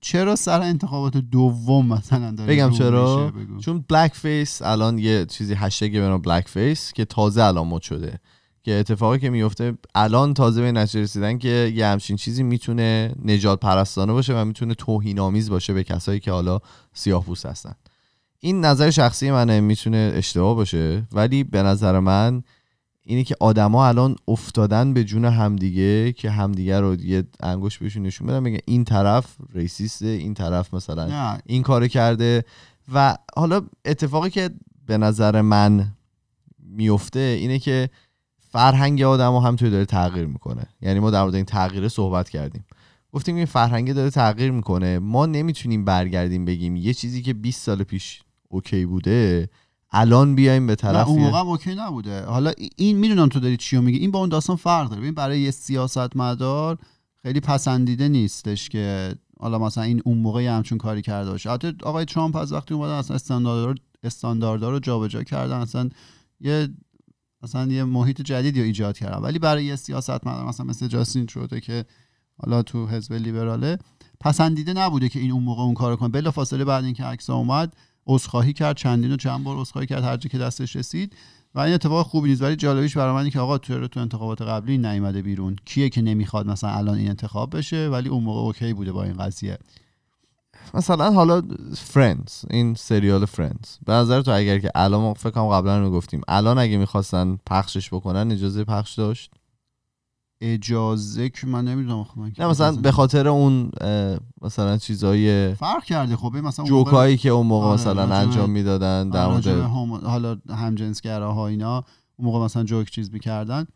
چرا 0.00 0.36
سر 0.36 0.60
انتخابات 0.60 1.16
دوم 1.16 1.86
مثلا 1.86 2.30
داره 2.30 2.54
بگم 2.54 2.70
چرا؟ 2.70 3.30
بگو. 3.30 3.58
چون 3.58 3.84
blackface 3.88 4.62
الان 4.62 4.98
یه 4.98 5.26
چیزی 5.26 5.54
هشتگی 5.54 6.00
به 6.00 6.06
نام 6.06 6.20
blackface 6.20 6.92
که 6.92 7.04
تازه 7.04 7.42
الان 7.42 7.66
مد 7.66 7.82
شده 7.82 8.18
که 8.62 8.72
اتفاقی 8.72 9.18
که 9.18 9.30
میفته 9.30 9.78
الان 9.94 10.34
تازه 10.34 10.62
به 10.62 10.72
نتیجه 10.72 11.02
رسیدن 11.02 11.38
که 11.38 11.72
یه 11.74 11.86
همچین 11.86 12.16
چیزی 12.16 12.42
می‌تونه 12.42 13.14
نژاد 13.24 13.60
پرستانه 13.60 14.12
باشه 14.12 14.34
و 14.34 14.44
می‌تونه 14.44 14.74
توهین 14.74 15.20
آمیز 15.20 15.50
باشه 15.50 15.72
به 15.72 15.84
کسایی 15.84 16.20
که 16.20 16.32
حالا 16.32 16.58
سیاه 16.92 17.24
پوست 17.24 17.46
هستن 17.46 17.74
این 18.40 18.64
نظر 18.64 18.90
شخصی 18.90 19.30
منه 19.30 19.60
می‌تونه 19.60 20.12
اشتباه 20.14 20.54
باشه 20.54 21.06
ولی 21.12 21.44
به 21.44 21.62
نظر 21.62 22.00
من 22.00 22.42
اینی 23.04 23.24
که 23.24 23.36
آدما 23.40 23.88
الان 23.88 24.16
افتادن 24.28 24.94
به 24.94 25.04
جون 25.04 25.24
همدیگه 25.24 26.12
که 26.12 26.30
همدیگه 26.30 26.80
رو 26.80 26.94
یه 26.94 27.24
انگوش 27.40 27.78
بهشون 27.78 28.02
نشون 28.02 28.26
بدن 28.26 28.44
بگن 28.44 28.58
این 28.64 28.84
طرف 28.84 29.36
ریسیسته 29.54 30.06
این 30.06 30.34
طرف 30.34 30.74
مثلا 30.74 31.06
نه. 31.06 31.42
این 31.46 31.62
کارو 31.62 31.86
کرده. 31.86 32.44
و 32.94 33.16
حالا 33.36 33.62
اتفاقی 33.84 34.30
که 34.30 34.50
به 34.86 34.98
نظر 34.98 35.40
من 35.40 35.92
میفته 36.58 37.20
اینه 37.20 37.58
که 37.58 37.90
فرهنگ 38.50 39.02
آدم 39.02 39.36
همطوری 39.36 39.70
داره 39.70 39.84
تغییر 39.84 40.26
می‌کنه. 40.26 40.66
یعنی 40.82 41.00
ما 41.00 41.10
در 41.10 41.22
مورد 41.22 41.34
این 41.34 41.44
تغییر 41.44 41.88
صحبت 41.88 42.28
کردیم. 42.30 42.64
گفتیم 43.12 43.36
این 43.36 43.46
فرهنگ 43.46 43.92
داره 43.92 44.10
تغییر 44.10 44.50
می‌کنه. 44.50 44.98
ما 44.98 45.26
نمی‌تونیم 45.26 45.84
برگردیم 45.84 46.44
بگیم 46.44 46.76
یه 46.76 46.94
چیزی 46.94 47.22
که 47.22 47.34
20 47.34 47.62
سال 47.62 47.82
پیش 47.82 48.22
okay 48.48 48.86
بوده 48.86 49.48
الان 49.92 50.34
بیایم 50.34 50.66
به 50.66 50.74
طرف 50.74 51.08
اون 51.08 51.22
موقع 51.22 51.38
okay 51.38 51.74
نبوده. 51.74 52.24
حالا 52.24 52.52
این 52.76 52.96
می‌دونم 52.96 53.28
تو 53.28 53.40
داری 53.40 53.56
چی 53.56 53.78
میگی. 53.78 53.98
این 53.98 54.10
با 54.10 54.18
اون 54.18 54.28
داستان 54.28 54.56
فرق 54.56 54.88
داره. 54.88 55.00
ببین 55.00 55.14
برای 55.14 55.40
یه 55.40 55.50
سیاستمدار 55.50 56.78
خیلی 57.22 57.40
پسندیده 57.40 58.08
نیستش 58.08 58.68
که 58.68 59.14
حالا 59.40 59.58
مثلا 59.58 59.84
این 59.84 60.02
اون 60.04 60.18
موقع 60.18 60.46
همچین 60.46 60.78
کاری 60.78 61.02
کرده 61.02 61.30
باشه. 61.30 61.50
حتی 61.50 61.72
آقای 61.82 62.04
ترامپ 62.04 62.36
از 62.36 62.52
وقتی 62.52 62.74
اومدن 62.74 62.92
اصلا 62.92 63.14
استانداردها 63.14 63.70
رو 63.70 63.74
استانداردها 64.02 64.70
رو 64.70 64.78
جابجا 64.78 65.22
کردن 65.22 65.56
اصلا 65.56 65.88
یه 66.40 66.68
مثلا 67.42 67.72
یه 67.72 67.84
محیط 67.84 68.22
جدیدی 68.22 68.60
رو 68.60 68.66
ایجاد 68.66 68.98
کردن. 68.98 69.18
ولی 69.18 69.38
برای 69.38 69.64
یه 69.64 69.76
سیاستمدار 69.76 70.48
مثلا 70.48 70.66
مثل 70.66 70.88
جاستین 70.88 71.26
ترودو 71.26 71.60
که 71.60 71.84
حالا 72.36 72.62
تو 72.62 72.86
حزب 72.86 73.12
لیبراله 73.12 73.78
پسندیده 74.20 74.72
نبوده 74.72 75.08
که 75.08 75.18
این 75.18 75.30
اون 75.30 75.42
موقع 75.42 75.62
اون 75.62 75.74
کارو 75.74 75.96
کنه. 75.96 76.08
بلافاصله 76.08 76.64
بعد 76.64 76.84
اینکه 76.84 77.04
عکس 77.04 77.30
اومد 77.30 77.76
عذرخواهی 78.06 78.52
کرد 78.52 78.76
چندین 78.76 79.12
و 79.12 79.16
چند 79.16 79.44
بار 79.44 79.56
عذرخواهی 79.58 79.86
کرد 79.86 80.04
هر 80.04 80.16
جا 80.16 80.28
که 80.28 80.38
دستش 80.38 80.76
رسید. 80.76 81.16
و 81.54 81.60
این 81.60 81.74
اتفاق 81.74 82.06
خوبی 82.06 82.28
نیست. 82.28 82.42
ولی 82.42 82.56
جالبیش 82.56 82.96
برای 82.96 83.14
من 83.14 83.30
که 83.30 83.40
آقا 83.40 83.58
تو 83.58 83.88
تو 83.88 84.00
انتخابات 84.00 84.42
قبلی 84.42 84.78
نیومده 84.78 85.22
بیرون؟ 85.22 85.56
کیه 85.64 85.88
که 85.88 86.02
نمی‌خواد 86.02 86.46
مثلا 86.46 86.70
الان 86.70 86.98
این 86.98 87.08
انتخاب 87.08 87.56
بشه؟ 87.56 87.88
ولی 87.88 88.08
اون 88.08 88.24
موقع 88.24 88.40
okay 88.40 88.72
بوده 88.72 88.92
با 88.92 89.04
این 89.04 89.12
قضیه. 89.12 89.58
مثلا 90.74 91.10
حالا 91.10 91.42
Friends 91.76 92.44
این 92.50 92.74
سریال 92.74 93.24
Friends 93.24 93.78
به 93.86 93.92
نظر 93.92 94.22
تو 94.22 94.30
اگر 94.30 94.58
که 94.58 94.70
الان 94.74 95.14
فکر 95.14 95.30
کنم 95.30 95.48
قبلا 95.48 95.80
رو 95.80 95.90
گفتیم. 95.90 96.20
الان 96.28 96.58
اگه 96.58 96.76
می‌خواستن 96.76 97.38
پخشش 97.46 97.88
بکنن 97.94 98.32
اجازه 98.32 98.64
پخش 98.64 98.94
داشت؟ 98.94 99.30
اجازه 100.42 101.28
که 101.28 101.46
من 101.46 101.64
نمی‌دونم 101.64 102.06
من 102.16 102.32
نه 102.38 102.46
مثلا 102.46 102.72
به 102.72 102.92
خاطر 102.92 103.28
اون 103.28 103.70
مثلا 104.42 104.78
چیزای 104.78 105.54
فرق 105.54 105.84
کرده 105.84 106.16
خب 106.16 106.36
مثلا 106.36 106.64
جوکایی 106.64 107.16
که 107.16 107.28
اون 107.28 107.46
موقع 107.46 107.66
آره، 107.66 107.74
مثلا 107.74 108.14
انجام 108.14 108.50
می‌دادن 108.50 109.10
در 109.10 109.24
آره، 109.24 109.32
مورد 109.32 109.46
هم... 109.46 110.08
حالا 110.08 110.36
همجنسگراها 110.50 111.46
اینا 111.46 111.84
اون 112.16 112.28
موقع 112.28 112.44
مثلا 112.44 112.64
جوک 112.64 112.90
چیز 112.90 113.12
می‌کردن. 113.12 113.66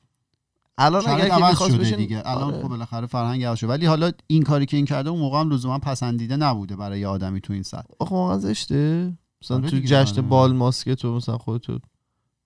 الان 0.78 1.08
اگر 1.08 1.28
که 1.28 1.34
می‌خواست 1.34 1.72
شده 1.72 1.78
بشین 1.78 1.96
دیگه. 1.96 2.22
الان 2.24 2.42
آره. 2.42 2.62
خب 2.62 2.68
بالاخره 2.68 3.06
فرهنگ 3.06 3.44
عوض 3.44 3.58
شده. 3.58 3.70
ولی 3.70 3.86
حالا 3.86 4.10
این 4.26 4.42
کاری 4.42 4.66
که 4.66 4.76
این 4.76 4.86
کرده 4.86 5.10
اون 5.10 5.20
موقع 5.20 5.40
هم 5.40 5.50
لزوما 5.50 5.78
پسندیده 5.78 6.36
نبوده 6.36 6.76
برای 6.76 7.04
آدمی 7.04 7.40
تو 7.40 7.52
این 7.52 7.62
سطح. 7.62 7.88
آخه 7.98 8.14
واقعا 8.14 8.38
زشته. 8.38 9.12
مثلا 9.42 9.56
آره 9.56 9.70
تو 9.70 9.78
جشن 9.84 10.12
آره. 10.12 10.22
بال 10.22 10.52
ماسکه 10.52 10.94
تو 10.94 11.16
مثلا 11.16 11.38
خودتو 11.38 11.78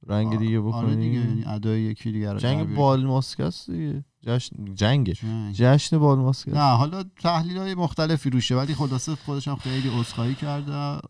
رنگ 0.06 0.38
دیگه 0.38 0.60
بکنی. 0.60 0.72
آره 0.72 0.96
دیگه 0.96 1.18
یعنی 1.18 1.44
ادای 1.46 1.80
یکی 1.80 2.12
دیگه 2.12 2.32
رو 2.32 2.38
جنگ. 2.38 2.74
بال 2.74 3.04
ماسکه 3.04 3.44
است 3.44 3.70
دیگه. 3.70 4.04
جشن 4.26 4.74
جنگ 4.74 5.12
جنگ. 5.12 5.54
جشن 5.54 5.98
بال 5.98 6.18
ماسکه 6.18 6.50
نه 6.50 6.76
حالا 6.76 7.02
تحلیل 7.02 7.56
های 7.56 7.74
مختلفی 7.74 8.30
روشه 8.30 8.54
ولی 8.54 8.74
خلاصه 8.74 9.14
خودش 9.14 9.48
هم 9.48 9.56
خیلی 9.56 9.88
عذرخواهی 9.88 10.34
کرده. 10.34 11.00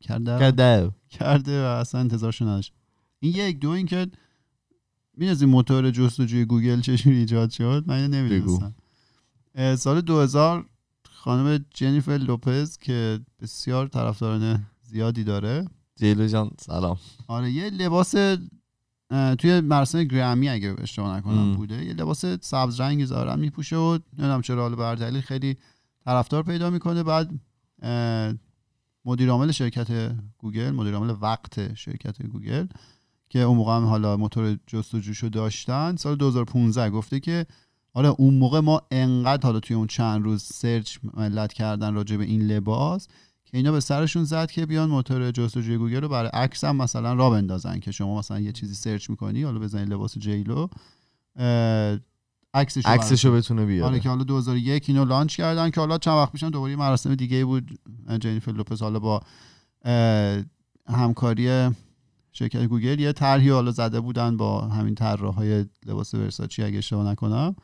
کرده؟ 0.00 0.38
کدو 0.50 0.90
کرده 1.10 1.62
و 1.62 1.66
اصلا 1.66 2.00
انتظارشو 2.00 2.44
نداشت. 2.44 2.72
این 3.20 3.34
یک. 3.34 3.58
دو 3.58 3.70
اینکه 3.70 4.06
می‌دونی 5.16 5.52
موتور 5.52 5.90
جستجوی 5.90 6.44
گوگل 6.44 6.80
چجوری 6.80 7.16
ایجاد 7.16 7.50
شد؟ 7.50 7.84
من 7.86 8.06
نمی‌دونستم. 8.06 8.74
سال 9.76 10.00
2000 10.00 10.66
خانم 11.10 11.64
جنیفر 11.74 12.12
لوپز 12.18 12.78
که 12.78 13.20
بسیار 13.40 13.86
طرفداران 13.86 14.66
زیادی 14.82 15.24
داره. 15.24 15.64
J.Lo 15.96 16.26
جان 16.26 16.50
سلام. 16.60 16.98
آره 17.28 17.50
یه 17.50 17.70
لباس 17.70 18.14
توی 19.10 19.60
مراسم 19.60 20.04
گرمی 20.04 20.48
اگه 20.48 20.74
اشتباه 20.78 21.16
نکنم 21.16 21.38
ام. 21.38 21.56
بوده 21.56 21.84
یه 21.84 21.92
لباس 21.92 22.24
سبز 22.40 22.80
رنگی 22.80 23.06
ظاهرا 23.06 23.36
میپوشه 23.36 23.76
و 23.76 23.98
نمی‌دونم 24.18 24.40
چرا 24.42 24.62
حالا 24.62 24.76
به 24.76 24.85
هر 24.85 24.94
دلیل 24.94 25.20
خیلی 25.20 25.56
طرفدار 26.04 26.42
پیدا 26.42 26.70
می‌کنه 26.70 27.02
بعد 27.02 27.30
مدیر 29.04 29.30
عامل 29.30 29.50
شرکت 29.50 30.16
گوگل 30.38 30.70
مدیر 30.70 30.94
عامل 30.94 31.14
وقت 31.20 31.74
شرکت 31.74 32.22
گوگل 32.22 32.66
که 33.28 33.38
اون 33.38 33.56
موقع 33.56 33.76
هم 33.76 33.84
حالا 33.84 34.16
موتور 34.16 34.58
جستجوشو 34.66 35.28
داشتن 35.28 35.96
سال 35.96 36.16
2015 36.16 36.90
گفته 36.90 37.20
که 37.20 37.46
آره 37.94 38.08
اون 38.08 38.34
موقع 38.34 38.60
ما 38.60 38.82
انقدر 38.90 39.42
حالا 39.42 39.60
توی 39.60 39.76
اون 39.76 39.86
چند 39.86 40.24
روز 40.24 40.42
search 40.42 40.98
ملت 41.14 41.52
کردن 41.52 41.94
راجع 41.94 42.16
به 42.16 42.24
این 42.24 42.42
لباس 42.42 43.08
که 43.50 43.56
اینا 43.56 43.72
به 43.72 43.80
سرشون 43.80 44.24
زد 44.24 44.50
که 44.50 44.66
بیان 44.66 44.88
موتور 44.88 45.30
جستجوی 45.30 45.76
گوگل 45.76 46.00
رو 46.00 46.08
برای 46.08 46.30
عکس 46.34 46.64
هم 46.64 46.76
مثلا 46.76 47.12
راه 47.12 47.30
بندازن 47.30 47.80
که 47.80 47.92
شما 47.92 48.18
مثلا 48.18 48.40
یه 48.40 48.52
چیزی 48.52 48.74
search 48.74 49.10
می‌کنی 49.10 49.42
حالا 49.42 49.58
بزنی 49.58 49.84
لباس 49.84 50.18
J.Lo 50.18 50.68
عکسش 52.54 52.86
رو 52.86 52.92
عکسشو 52.92 53.32
بتونه 53.32 53.66
بیاره. 53.66 53.90
آره 53.90 54.00
که 54.00 54.08
حالا 54.08 54.24
2001 54.24 54.88
اینو 54.88 55.04
launch 55.04 55.36
کردن 55.36 55.70
که 55.70 55.80
حالا 55.80 55.98
چند 55.98 56.14
وقت 56.14 56.32
پیشم 56.32 56.50
دوباره 56.50 56.76
مراسم 56.76 57.14
دیگه 57.14 57.44
بود. 57.44 57.78
جنیفر 58.20 58.52
لوپز 58.52 58.82
حالا 58.82 58.98
با 58.98 59.22
همکاری 60.88 61.70
شرکت 62.32 62.62
گوگل 62.64 63.00
یه 63.00 63.12
طرحی 63.12 63.50
حالا 63.50 63.70
زده 63.70 64.00
بودن 64.00 64.36
با 64.36 64.60
همین 64.60 64.94
طراحای 64.94 65.64
لباس 65.86 66.14
ورساچی 66.14 66.62
اگه 66.62 66.78
اشتباه 66.78 67.06
نکنم. 67.06 67.56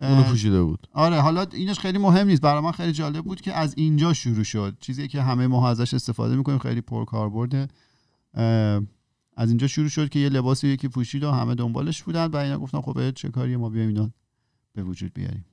اونو 0.00 0.22
پوشیده 0.22 0.62
بود. 0.62 0.88
آره 0.92 1.20
حالا 1.20 1.46
اینش 1.52 1.78
خیلی 1.78 1.98
مهم 1.98 2.26
نیست. 2.26 2.40
برای 2.40 2.62
من 2.62 2.72
خیلی 2.72 2.92
جالب 2.92 3.24
بود 3.24 3.40
که 3.40 3.52
از 3.52 3.74
اینجا 3.76 4.12
شروع 4.12 4.44
شد. 4.44 4.76
چیزی 4.80 5.08
که 5.08 5.22
همه 5.22 5.46
ما 5.46 5.68
ازش 5.68 5.94
استفاده 5.94 6.36
می‌کنیم 6.36 6.58
خیلی 6.58 6.80
پرکاربرد 6.80 7.70
از 9.36 9.48
اینجا 9.48 9.66
شروع 9.66 9.88
شد 9.88 10.08
که 10.08 10.18
یه 10.18 10.28
لباسی 10.28 10.68
یکی 10.68 10.88
پوشید 10.88 11.24
و 11.24 11.30
همه 11.30 11.54
دنبالش 11.54 12.02
بودن 12.02 12.26
و 12.26 12.36
اینا 12.36 12.58
گفتن 12.58 12.80
خب 12.80 13.10
چه 13.10 13.28
کاری 13.28 13.56
ما 13.56 13.68
بیایم 13.68 13.88
اینا 13.88 14.10
به 14.72 14.82
وجود 14.82 15.14
بیاریم. 15.14 15.44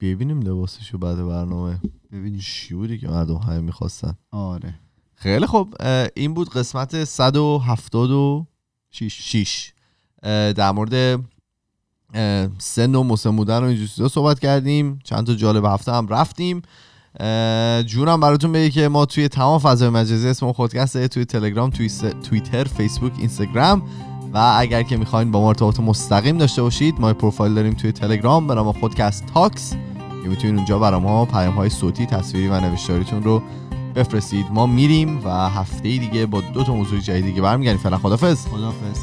ببینیم 0.00 0.40
لباسشو 0.40 0.98
بعد 0.98 1.16
برنامه. 1.16 1.80
ببینیم. 2.12 2.40
چی 2.40 2.74
بودی 2.74 2.98
که 2.98 3.08
مردم 3.08 3.36
همه 3.36 3.60
می‌خواستن. 3.60 4.14
آره. 4.30 4.74
خیلی 5.14 5.46
خب 5.46 5.74
این 6.16 6.34
بود 6.34 6.48
قسمت 6.48 7.04
176 7.04 9.12
شیش. 9.12 9.72
اه، 10.22 10.52
در 10.52 10.72
مورد 10.72 11.20
سن 12.58 12.94
و 12.94 13.02
مسن 13.02 13.36
بودن 13.36 13.58
و 13.58 13.64
اینجور 13.64 13.86
چیزا 13.86 14.08
صحبت 14.08 14.40
کردیم. 14.40 14.98
چند 15.04 15.26
تا 15.26 15.34
جالب 15.34 15.64
هفته 15.64 15.92
هم 15.92 16.08
رفتیم. 16.08 16.62
جونم 17.86 18.20
براتون 18.20 18.52
بگه 18.52 18.70
که 18.70 18.88
ما 18.88 19.04
توی 19.04 19.28
تمام 19.28 19.58
فضای 19.58 19.88
مجازی 19.88 20.28
اسم 20.28 20.52
خودکسته 20.52 21.08
توی 21.08 21.24
تلگرام 21.24 21.70
توی 21.70 21.88
س- 21.88 22.04
توییتر 22.28 22.64
فیسبوک 22.64 23.12
اینستاگرام. 23.18 23.82
و 24.34 24.54
اگر 24.58 24.82
که 24.82 24.96
می‌خواین 24.96 25.30
با 25.30 25.40
ما 25.40 25.48
ارتباط 25.48 25.80
مستقیم 25.80 26.38
داشته 26.38 26.62
باشید 26.62 27.00
ما 27.00 27.12
پروفایل 27.12 27.54
داریم 27.54 27.74
توی 27.74 27.92
تلگرام 27.92 28.46
به 28.46 28.54
نام 28.54 28.72
خودکست 28.72 29.26
تاکس. 29.34 29.74
که 30.22 30.28
می‌تونید 30.28 30.56
اونجا 30.56 30.78
برای 30.78 31.00
ما 31.00 31.24
پیام 31.24 31.54
های 31.54 31.70
صوتی 31.70 32.06
تصویری 32.06 32.48
و 32.48 32.60
نوشتاریتون 32.60 33.22
رو 33.22 33.42
بفرستید. 33.94 34.46
ما 34.50 34.66
میریم 34.66 35.20
و 35.24 35.48
هفته 35.48 35.82
دیگه 35.82 36.26
با 36.26 36.40
دو 36.40 36.64
تا 36.64 36.74
موضوع 36.74 37.00
جدید 37.00 37.24
دیگه 37.24 37.42
برمیگردیم. 37.42 37.80
فعلا 37.80 37.98
خدافظ 37.98 38.46
خدافظ 38.46 38.98